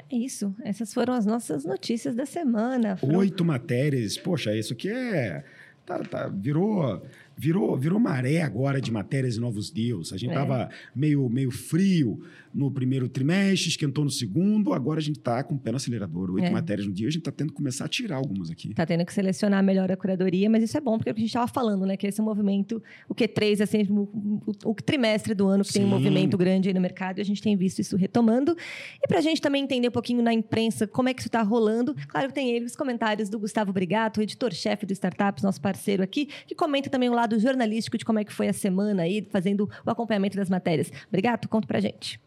É 0.10 0.16
isso. 0.16 0.56
Essas 0.64 0.94
foram 0.94 1.14
as 1.14 1.26
nossas 1.26 1.66
notícias 1.66 2.16
da 2.16 2.26
semana. 2.26 2.98
Foram... 2.98 3.20
Oito 3.20 3.44
matérias. 3.44 4.18
Poxa, 4.18 4.56
isso 4.56 4.74
aqui 4.74 4.90
é. 4.90 5.44
Tá, 5.86 6.00
tá, 6.00 6.28
virou 6.30 7.06
virou, 7.36 7.78
virou 7.78 8.00
maré 8.00 8.42
agora 8.42 8.80
de 8.80 8.92
matérias 8.92 9.36
e 9.36 9.40
novos 9.40 9.70
deus. 9.72 10.14
A 10.14 10.18
gente 10.18 10.30
estava 10.30 10.64
é. 10.64 10.70
meio, 10.96 11.28
meio 11.30 11.52
frio 11.52 12.22
no 12.54 12.70
primeiro 12.70 13.10
trimestre, 13.10 13.70
esquentou 13.70 14.04
no 14.04 14.12
segundo, 14.12 14.74
agora 14.74 15.00
a 15.00 15.04
gente 15.04 15.18
está 15.18 15.44
com 15.44 15.56
o 15.56 15.60
pé 15.60 15.72
no 15.72 15.78
acelerador. 15.78 16.30
Oito 16.32 16.46
é. 16.46 16.52
matérias 16.52 16.86
no 16.86 16.94
dia, 16.94 17.08
a 17.08 17.12
gente 17.12 17.22
está 17.22 17.32
tendo 17.32 17.50
que 17.50 17.56
começar 17.56 17.86
a 17.86 17.88
tirar 17.88 18.18
algumas 18.18 18.52
aqui. 18.52 18.70
Está 18.70 18.86
tendo 18.86 19.04
que 19.06 19.14
selecionar 19.14 19.64
melhor 19.64 19.92
a 19.92 19.98
curadoria, 19.98 20.50
mas 20.50 20.64
isso 20.64 20.78
é 20.78 20.82
bom, 20.82 20.98
porque 20.98 21.10
é 21.10 21.14
a 21.14 21.16
gente 21.16 21.26
estava 21.26 21.48
falando, 21.48 21.86
né? 21.86 21.98
Que 21.98 22.06
esse 22.06 22.22
movimento, 22.22 22.82
o 23.10 23.16
Q3 23.16 23.62
é 23.62 23.66
sempre 23.66 23.92
o, 23.94 24.02
o, 24.04 24.42
o 24.66 24.76
trimestre 24.76 25.34
do 25.34 25.48
ano 25.48 25.64
que 25.64 25.74
Sim. 25.74 25.80
tem 25.80 25.88
um 25.88 25.90
movimento 25.90 26.38
grande 26.38 26.70
aí 26.70 26.74
no 26.74 26.82
mercado, 26.82 27.18
e 27.18 27.22
a 27.22 27.26
gente 27.26 27.42
tem 27.42 27.56
visto 27.58 27.80
isso 27.80 27.98
retomando. 27.98 28.56
E 29.04 29.08
para 29.08 29.18
a 29.18 29.22
gente 29.22 29.42
também 29.42 29.64
entender 29.64 29.88
um 29.88 29.92
pouquinho 29.92 30.22
na 30.22 30.34
imprensa 30.34 30.86
como 30.86 31.10
é 31.10 31.14
que 31.14 31.22
isso 31.22 31.30
está 31.30 31.42
rolando, 31.42 31.96
claro 32.08 32.28
que 32.28 32.34
tem 32.36 32.52
ele 32.52 32.66
os 32.66 32.76
comentários 32.76 33.30
do 33.30 33.40
Gustavo 33.40 33.74
Brigato, 33.74 34.22
editor-chefe 34.22 34.86
do 34.86 34.94
Startups, 34.94 35.44
nosso 35.44 35.60
parceiro 35.60 36.04
aqui, 36.04 36.28
que 36.46 36.54
comenta 36.54 36.90
também 36.90 37.10
o 37.10 37.14
lado 37.14 37.23
jornalístico 37.40 37.98
de 37.98 38.06
como 38.06 38.20
é 38.20 38.24
que 38.24 38.34
foi 38.34 38.48
a 38.48 38.54
semana 38.54 39.04
aí, 39.04 39.28
fazendo 39.32 39.70
o 39.86 39.90
acompanhamento 39.90 40.38
das 40.38 40.50
matérias. 40.50 40.92
Obrigado, 41.08 41.48
conta 41.48 41.68
pra 41.68 41.80
gente. 41.80 42.20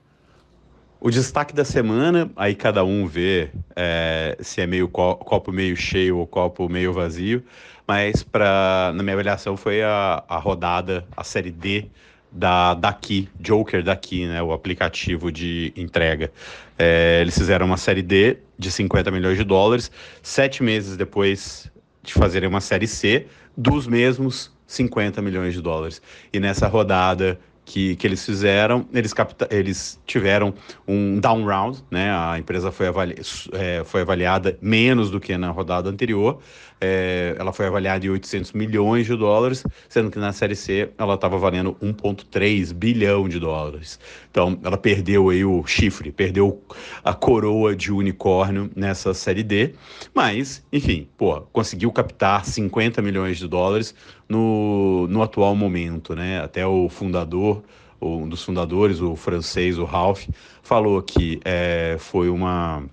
O 0.99 1.11
destaque 1.11 1.55
da 1.55 1.65
semana, 1.65 2.31
aí 2.35 2.55
cada 2.55 2.83
um 2.83 3.07
vê 3.07 3.51
é, 3.77 4.37
se 4.41 4.61
é 4.61 4.67
meio 4.67 4.89
co 4.89 5.15
copo 5.17 5.53
meio 5.53 5.77
cheio 5.77 6.17
ou 6.19 6.27
copo 6.27 6.69
meio 6.69 6.93
vazio, 6.93 7.45
mas 7.87 8.23
pra, 8.23 8.93
na 8.95 9.03
minha 9.03 9.13
avaliação 9.13 9.57
foi 9.57 9.83
a, 9.83 10.25
a 10.27 10.39
rodada, 10.39 11.07
a 11.15 11.23
série 11.23 11.51
D 11.51 11.87
da 12.33 12.75
Daqui, 12.75 13.29
Joker 13.39 13.83
Daqui, 13.83 14.27
né, 14.27 14.43
o 14.43 14.53
aplicativo 14.53 15.31
de 15.31 15.73
entrega. 15.77 16.33
É, 16.79 17.21
eles 17.21 17.37
fizeram 17.37 17.67
uma 17.67 17.77
série 17.77 18.03
D 18.03 18.39
de 18.59 18.71
50 18.71 19.11
milhões 19.11 19.37
de 19.37 19.45
dólares, 19.45 19.91
sete 20.23 20.63
meses 20.63 20.97
depois 20.97 21.71
de 22.03 22.15
fazerem 22.15 22.49
uma 22.49 22.61
série 22.61 22.87
C 22.87 23.27
dos 23.57 23.87
mesmos 23.87 24.56
50 24.67 25.23
milhões 25.23 25.55
de 25.55 25.63
dólares. 25.63 26.03
E 26.33 26.41
nessa 26.41 26.67
rodada 26.67 27.39
que, 27.67 27.97
que 27.97 28.07
eles 28.07 28.25
fizeram, 28.25 28.87
eles, 28.93 29.13
capta, 29.13 29.49
eles 29.51 30.01
tiveram 30.07 30.55
um 30.87 31.19
down 31.19 31.45
round, 31.45 31.85
né? 31.91 32.11
A 32.13 32.39
empresa 32.39 32.71
foi, 32.71 32.87
avali, 32.87 33.17
é, 33.53 33.83
foi 33.85 34.03
avaliada 34.03 34.57
menos 34.63 35.11
do 35.11 35.19
que 35.19 35.37
na 35.37 35.51
rodada 35.51 35.91
anterior. 35.91 36.41
É, 36.81 37.35
ela 37.39 37.53
foi 37.53 37.67
avaliada 37.67 38.05
em 38.05 38.11
800 38.11 38.53
milhões 38.53 39.07
de 39.07 39.17
dólares, 39.17 39.65
sendo 39.89 40.11
que 40.11 40.19
na 40.19 40.33
Série 40.33 40.55
C 40.55 40.91
ela 40.99 41.15
estava 41.15 41.39
valendo 41.39 41.75
1,3 41.83 42.73
bilhão 42.75 43.29
de 43.29 43.39
dólares. 43.39 43.99
Então, 44.31 44.59
ela 44.63 44.77
perdeu 44.77 45.31
aí 45.31 45.45
o 45.45 45.65
chifre, 45.67 46.13
perdeu 46.13 46.63
a 47.03 47.15
coroa 47.15 47.75
de 47.75 47.91
unicórnio 47.93 48.71
nessa 48.77 49.15
Série 49.15 49.43
D, 49.43 49.75
mas, 50.15 50.63
enfim, 50.71 51.09
pô, 51.17 51.41
conseguiu 51.53 51.91
captar 51.91 52.45
50 52.45 53.01
milhões 53.01 53.39
de 53.39 53.49
dólares 53.49 53.95
no, 54.29 55.07
no 55.09 55.23
atual 55.23 55.57
momento, 55.57 56.15
né? 56.15 56.41
Até 56.43 56.67
o 56.67 56.89
fundador, 56.91 57.63
um 58.01 58.29
dos 58.29 58.45
fundadores, 58.45 59.01
o 59.01 59.17
francês, 59.17 59.79
o 59.79 59.85
Ralph, 59.85 60.27
falou 60.63 61.03
que 61.03 61.41
é, 61.45 61.97
foi 61.99 62.29
uma 62.29 62.85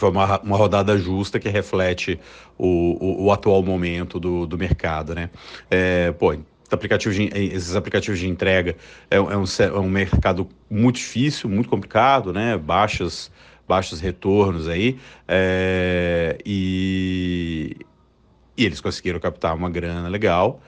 foi 0.00 0.10
uma, 0.10 0.40
uma 0.40 0.56
rodada 0.56 0.96
justa 0.96 1.38
que 1.38 1.48
reflete 1.48 2.18
o, 2.56 2.96
o, 2.98 3.24
o 3.26 3.32
atual 3.32 3.62
momento 3.62 4.18
do, 4.18 4.46
do 4.46 4.56
mercado, 4.56 5.14
né? 5.14 5.28
É, 5.70 6.10
pô, 6.12 6.34
aplicativo 6.70 7.14
de, 7.14 7.24
esses 7.34 7.76
aplicativos 7.76 8.18
de 8.18 8.26
entrega 8.26 8.76
é, 9.10 9.16
é, 9.16 9.20
um, 9.20 9.44
é 9.44 9.78
um 9.78 9.90
mercado 9.90 10.48
muito 10.70 10.96
difícil, 10.96 11.50
muito 11.50 11.68
complicado, 11.68 12.32
né? 12.32 12.56
Baixos, 12.56 13.30
baixos 13.68 14.00
retornos 14.00 14.68
aí. 14.68 14.98
É, 15.28 16.38
e, 16.46 17.76
e 18.56 18.64
eles 18.64 18.80
conseguiram 18.80 19.20
captar 19.20 19.54
uma 19.54 19.68
grana 19.68 20.08
legal. 20.08 20.62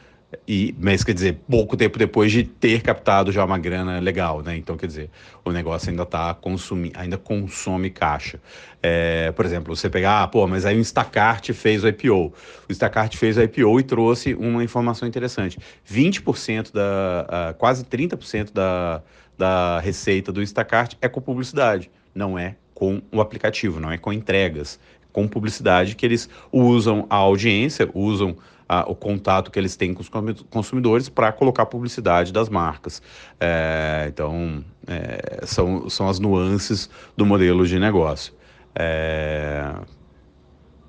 E, 0.47 0.75
mas 0.81 1.05
quer 1.05 1.12
dizer, 1.12 1.38
pouco 1.49 1.77
tempo 1.77 1.99
depois 1.99 2.33
de 2.33 2.42
ter 2.42 2.81
captado 2.83 3.31
já 3.31 3.45
uma 3.45 3.59
grana 3.59 4.01
legal, 4.01 4.42
né? 4.42 4.57
Então, 4.57 4.77
quer 4.77 4.87
dizer, 4.87 5.11
o 5.45 5.53
negócio 5.53 5.90
ainda 5.90 6.07
tá 6.07 6.35
consumindo, 6.35 6.99
ainda 6.99 7.18
consome 7.18 7.90
caixa. 7.90 8.40
É, 8.83 9.31
por 9.33 9.45
exemplo, 9.45 9.75
você 9.75 9.90
pegar, 9.90 10.23
ah, 10.23 10.29
pô, 10.29 10.47
mas 10.47 10.64
aí 10.64 10.77
o 10.77 10.81
Instacart 10.81 11.53
fez 11.53 11.85
o 11.85 11.88
IPO. 11.88 12.33
O 12.68 12.73
Instacart 12.73 13.16
fez 13.16 13.37
o 13.37 13.42
IPO 13.42 13.81
e 13.81 13.83
trouxe 13.83 14.35
uma 14.35 14.64
informação 14.64 15.07
interessante. 15.07 15.59
20% 15.90 16.73
da, 16.73 17.53
uh, 17.53 17.55
quase 17.59 17.85
30% 17.85 18.53
da, 18.53 19.03
da 19.37 19.81
receita 19.81 20.33
do 20.33 20.42
Instacart 20.42 20.95
é 21.01 21.09
com 21.09 21.21
publicidade, 21.21 21.90
não 22.14 22.38
é 22.38 22.57
com 22.75 23.03
o 23.12 23.21
aplicativo, 23.21 23.79
não 23.79 23.92
é 23.92 23.99
com 23.99 24.12
entregas 24.12 24.79
com 25.12 25.29
publicidade 25.29 25.95
que 25.95 26.07
eles 26.07 26.29
usam 26.51 27.07
a 27.09 27.16
audiência, 27.16 27.88
usam 27.95 28.37
a, 28.73 28.91
o 28.91 28.95
contato 28.95 29.51
que 29.51 29.59
eles 29.59 29.77
têm 29.77 29.93
com 29.93 30.01
os 30.01 30.09
consumidores 30.49 31.11
para 31.11 31.31
colocar 31.31 31.67
publicidade 31.67 32.33
das 32.33 32.49
marcas. 32.49 33.03
É, 33.39 34.07
então, 34.09 34.65
é, 34.87 35.45
são, 35.45 35.91
são 35.91 36.09
as 36.09 36.19
nuances 36.19 36.89
do 37.15 37.27
modelo 37.27 37.67
de 37.67 37.79
negócio. 37.79 38.33
É, 38.75 39.75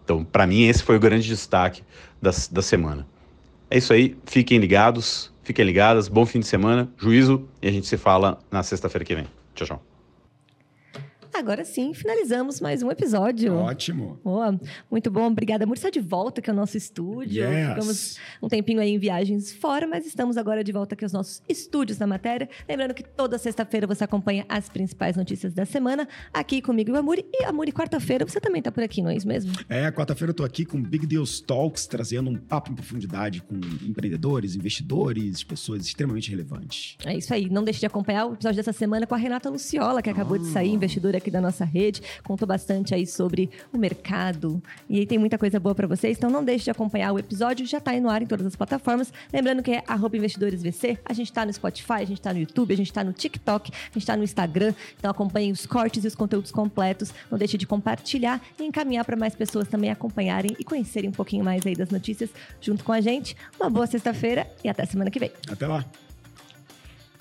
então, 0.05 0.23
para 0.23 0.47
mim, 0.47 0.63
esse 0.63 0.81
foi 0.81 0.95
o 0.95 0.99
grande 0.99 1.27
destaque 1.27 1.83
da, 2.21 2.31
da 2.51 2.61
semana. 2.61 3.05
É 3.69 3.77
isso 3.77 3.91
aí, 3.91 4.15
fiquem 4.25 4.59
ligados, 4.59 5.33
fiquem 5.43 5.65
ligadas, 5.65 6.07
bom 6.07 6.25
fim 6.25 6.39
de 6.39 6.47
semana, 6.47 6.89
juízo, 6.97 7.49
e 7.61 7.67
a 7.67 7.71
gente 7.71 7.87
se 7.87 7.97
fala 7.97 8.39
na 8.49 8.63
sexta-feira 8.63 9.03
que 9.03 9.15
vem. 9.15 9.27
Tchau, 9.55 9.67
tchau. 9.67 9.92
Agora 11.33 11.65
sim, 11.65 11.95
finalizamos 11.95 12.61
mais 12.61 12.83
um 12.83 12.91
episódio. 12.91 13.55
Ótimo. 13.55 14.19
Boa, 14.23 14.59
muito 14.89 15.09
bom. 15.09 15.25
Obrigada. 15.25 15.65
Muito 15.65 15.79
está 15.79 15.89
de 15.89 15.99
volta 15.99 16.39
aqui 16.39 16.49
ao 16.51 16.55
nosso 16.55 16.77
estúdio. 16.77 17.43
Yes. 17.43 17.69
Ficamos 17.69 18.19
um 18.39 18.47
tempinho 18.47 18.79
aí 18.79 18.91
em 18.91 18.99
viagens 18.99 19.51
fora, 19.51 19.87
mas 19.87 20.05
estamos 20.05 20.37
agora 20.37 20.63
de 20.63 20.71
volta 20.71 20.93
aqui 20.93 21.03
aos 21.03 21.11
nossos 21.11 21.41
estúdios 21.49 21.97
da 21.97 22.05
matéria. 22.05 22.47
Lembrando 22.69 22.93
que 22.93 23.03
toda 23.03 23.39
sexta-feira 23.39 23.87
você 23.87 24.03
acompanha 24.03 24.45
as 24.47 24.69
principais 24.69 25.17
notícias 25.17 25.55
da 25.55 25.65
semana 25.65 26.07
aqui 26.31 26.61
comigo 26.61 26.91
e 26.91 26.93
o 26.93 26.97
Amuri. 26.97 27.25
E 27.33 27.43
Amuri, 27.45 27.71
quarta-feira 27.71 28.23
você 28.25 28.39
também 28.39 28.59
está 28.59 28.71
por 28.71 28.83
aqui, 28.83 29.01
não 29.01 29.09
é 29.09 29.15
isso 29.15 29.27
mesmo? 29.27 29.51
É, 29.67 29.89
quarta-feira 29.91 30.29
eu 30.29 30.33
estou 30.33 30.45
aqui 30.45 30.65
com 30.65 30.79
Big 30.79 31.07
Deals 31.07 31.41
Talks, 31.41 31.87
trazendo 31.87 32.29
um 32.29 32.35
papo 32.35 32.71
em 32.71 32.75
profundidade 32.75 33.41
com 33.41 33.55
empreendedores, 33.81 34.55
investidores, 34.55 35.43
pessoas 35.43 35.83
extremamente 35.83 36.29
relevantes. 36.29 36.95
É 37.03 37.17
isso 37.17 37.33
aí. 37.33 37.49
Não 37.49 37.63
deixe 37.63 37.79
de 37.79 37.87
acompanhar 37.87 38.27
o 38.27 38.33
episódio 38.33 38.57
dessa 38.57 38.71
semana 38.71 39.07
com 39.07 39.15
a 39.15 39.17
Renata 39.17 39.49
Luciola, 39.49 39.99
que 39.99 40.11
acabou 40.11 40.35
ah. 40.35 40.39
de 40.39 40.45
sair, 40.45 40.69
investidora 40.69 41.22
aqui 41.23 41.31
da 41.31 41.41
nossa 41.41 41.63
rede, 41.63 42.01
contou 42.23 42.47
bastante 42.47 42.93
aí 42.93 43.07
sobre 43.07 43.49
o 43.71 43.77
mercado 43.77 44.61
e 44.89 44.99
aí 44.99 45.05
tem 45.05 45.17
muita 45.17 45.37
coisa 45.37 45.59
boa 45.59 45.73
para 45.73 45.87
vocês, 45.87 46.17
então 46.17 46.29
não 46.29 46.43
deixe 46.43 46.65
de 46.65 46.71
acompanhar 46.71 47.13
o 47.13 47.19
episódio, 47.19 47.65
já 47.65 47.79
tá 47.79 47.91
aí 47.91 48.01
no 48.01 48.09
ar 48.09 48.21
em 48.21 48.25
todas 48.25 48.45
as 48.45 48.55
plataformas. 48.55 49.11
Lembrando 49.31 49.63
que 49.63 49.71
é 49.71 49.83
investidoresvc, 50.13 50.99
a 51.05 51.13
gente 51.13 51.31
tá 51.31 51.45
no 51.45 51.53
Spotify, 51.53 51.93
a 51.93 52.05
gente 52.05 52.21
tá 52.21 52.33
no 52.33 52.39
YouTube, 52.39 52.73
a 52.73 52.77
gente 52.77 52.91
tá 52.91 53.03
no 53.03 53.13
TikTok, 53.13 53.71
a 53.71 53.93
gente 53.93 54.05
tá 54.05 54.17
no 54.17 54.23
Instagram, 54.23 54.73
então 54.97 55.09
acompanhe 55.09 55.51
os 55.51 55.65
cortes 55.65 56.03
e 56.03 56.07
os 56.07 56.15
conteúdos 56.15 56.51
completos, 56.51 57.13
não 57.31 57.37
deixe 57.37 57.57
de 57.57 57.65
compartilhar 57.65 58.41
e 58.59 58.63
encaminhar 58.63 59.05
para 59.05 59.15
mais 59.15 59.33
pessoas 59.33 59.67
também 59.67 59.89
acompanharem 59.89 60.55
e 60.59 60.63
conhecerem 60.63 61.09
um 61.09 61.13
pouquinho 61.13 61.43
mais 61.43 61.65
aí 61.65 61.75
das 61.75 61.89
notícias 61.89 62.29
junto 62.59 62.83
com 62.83 62.91
a 62.91 63.01
gente. 63.01 63.35
Uma 63.59 63.69
boa 63.69 63.87
sexta-feira 63.87 64.47
e 64.63 64.69
até 64.69 64.85
semana 64.85 65.09
que 65.09 65.19
vem. 65.19 65.31
Até 65.49 65.67
lá. 65.67 65.85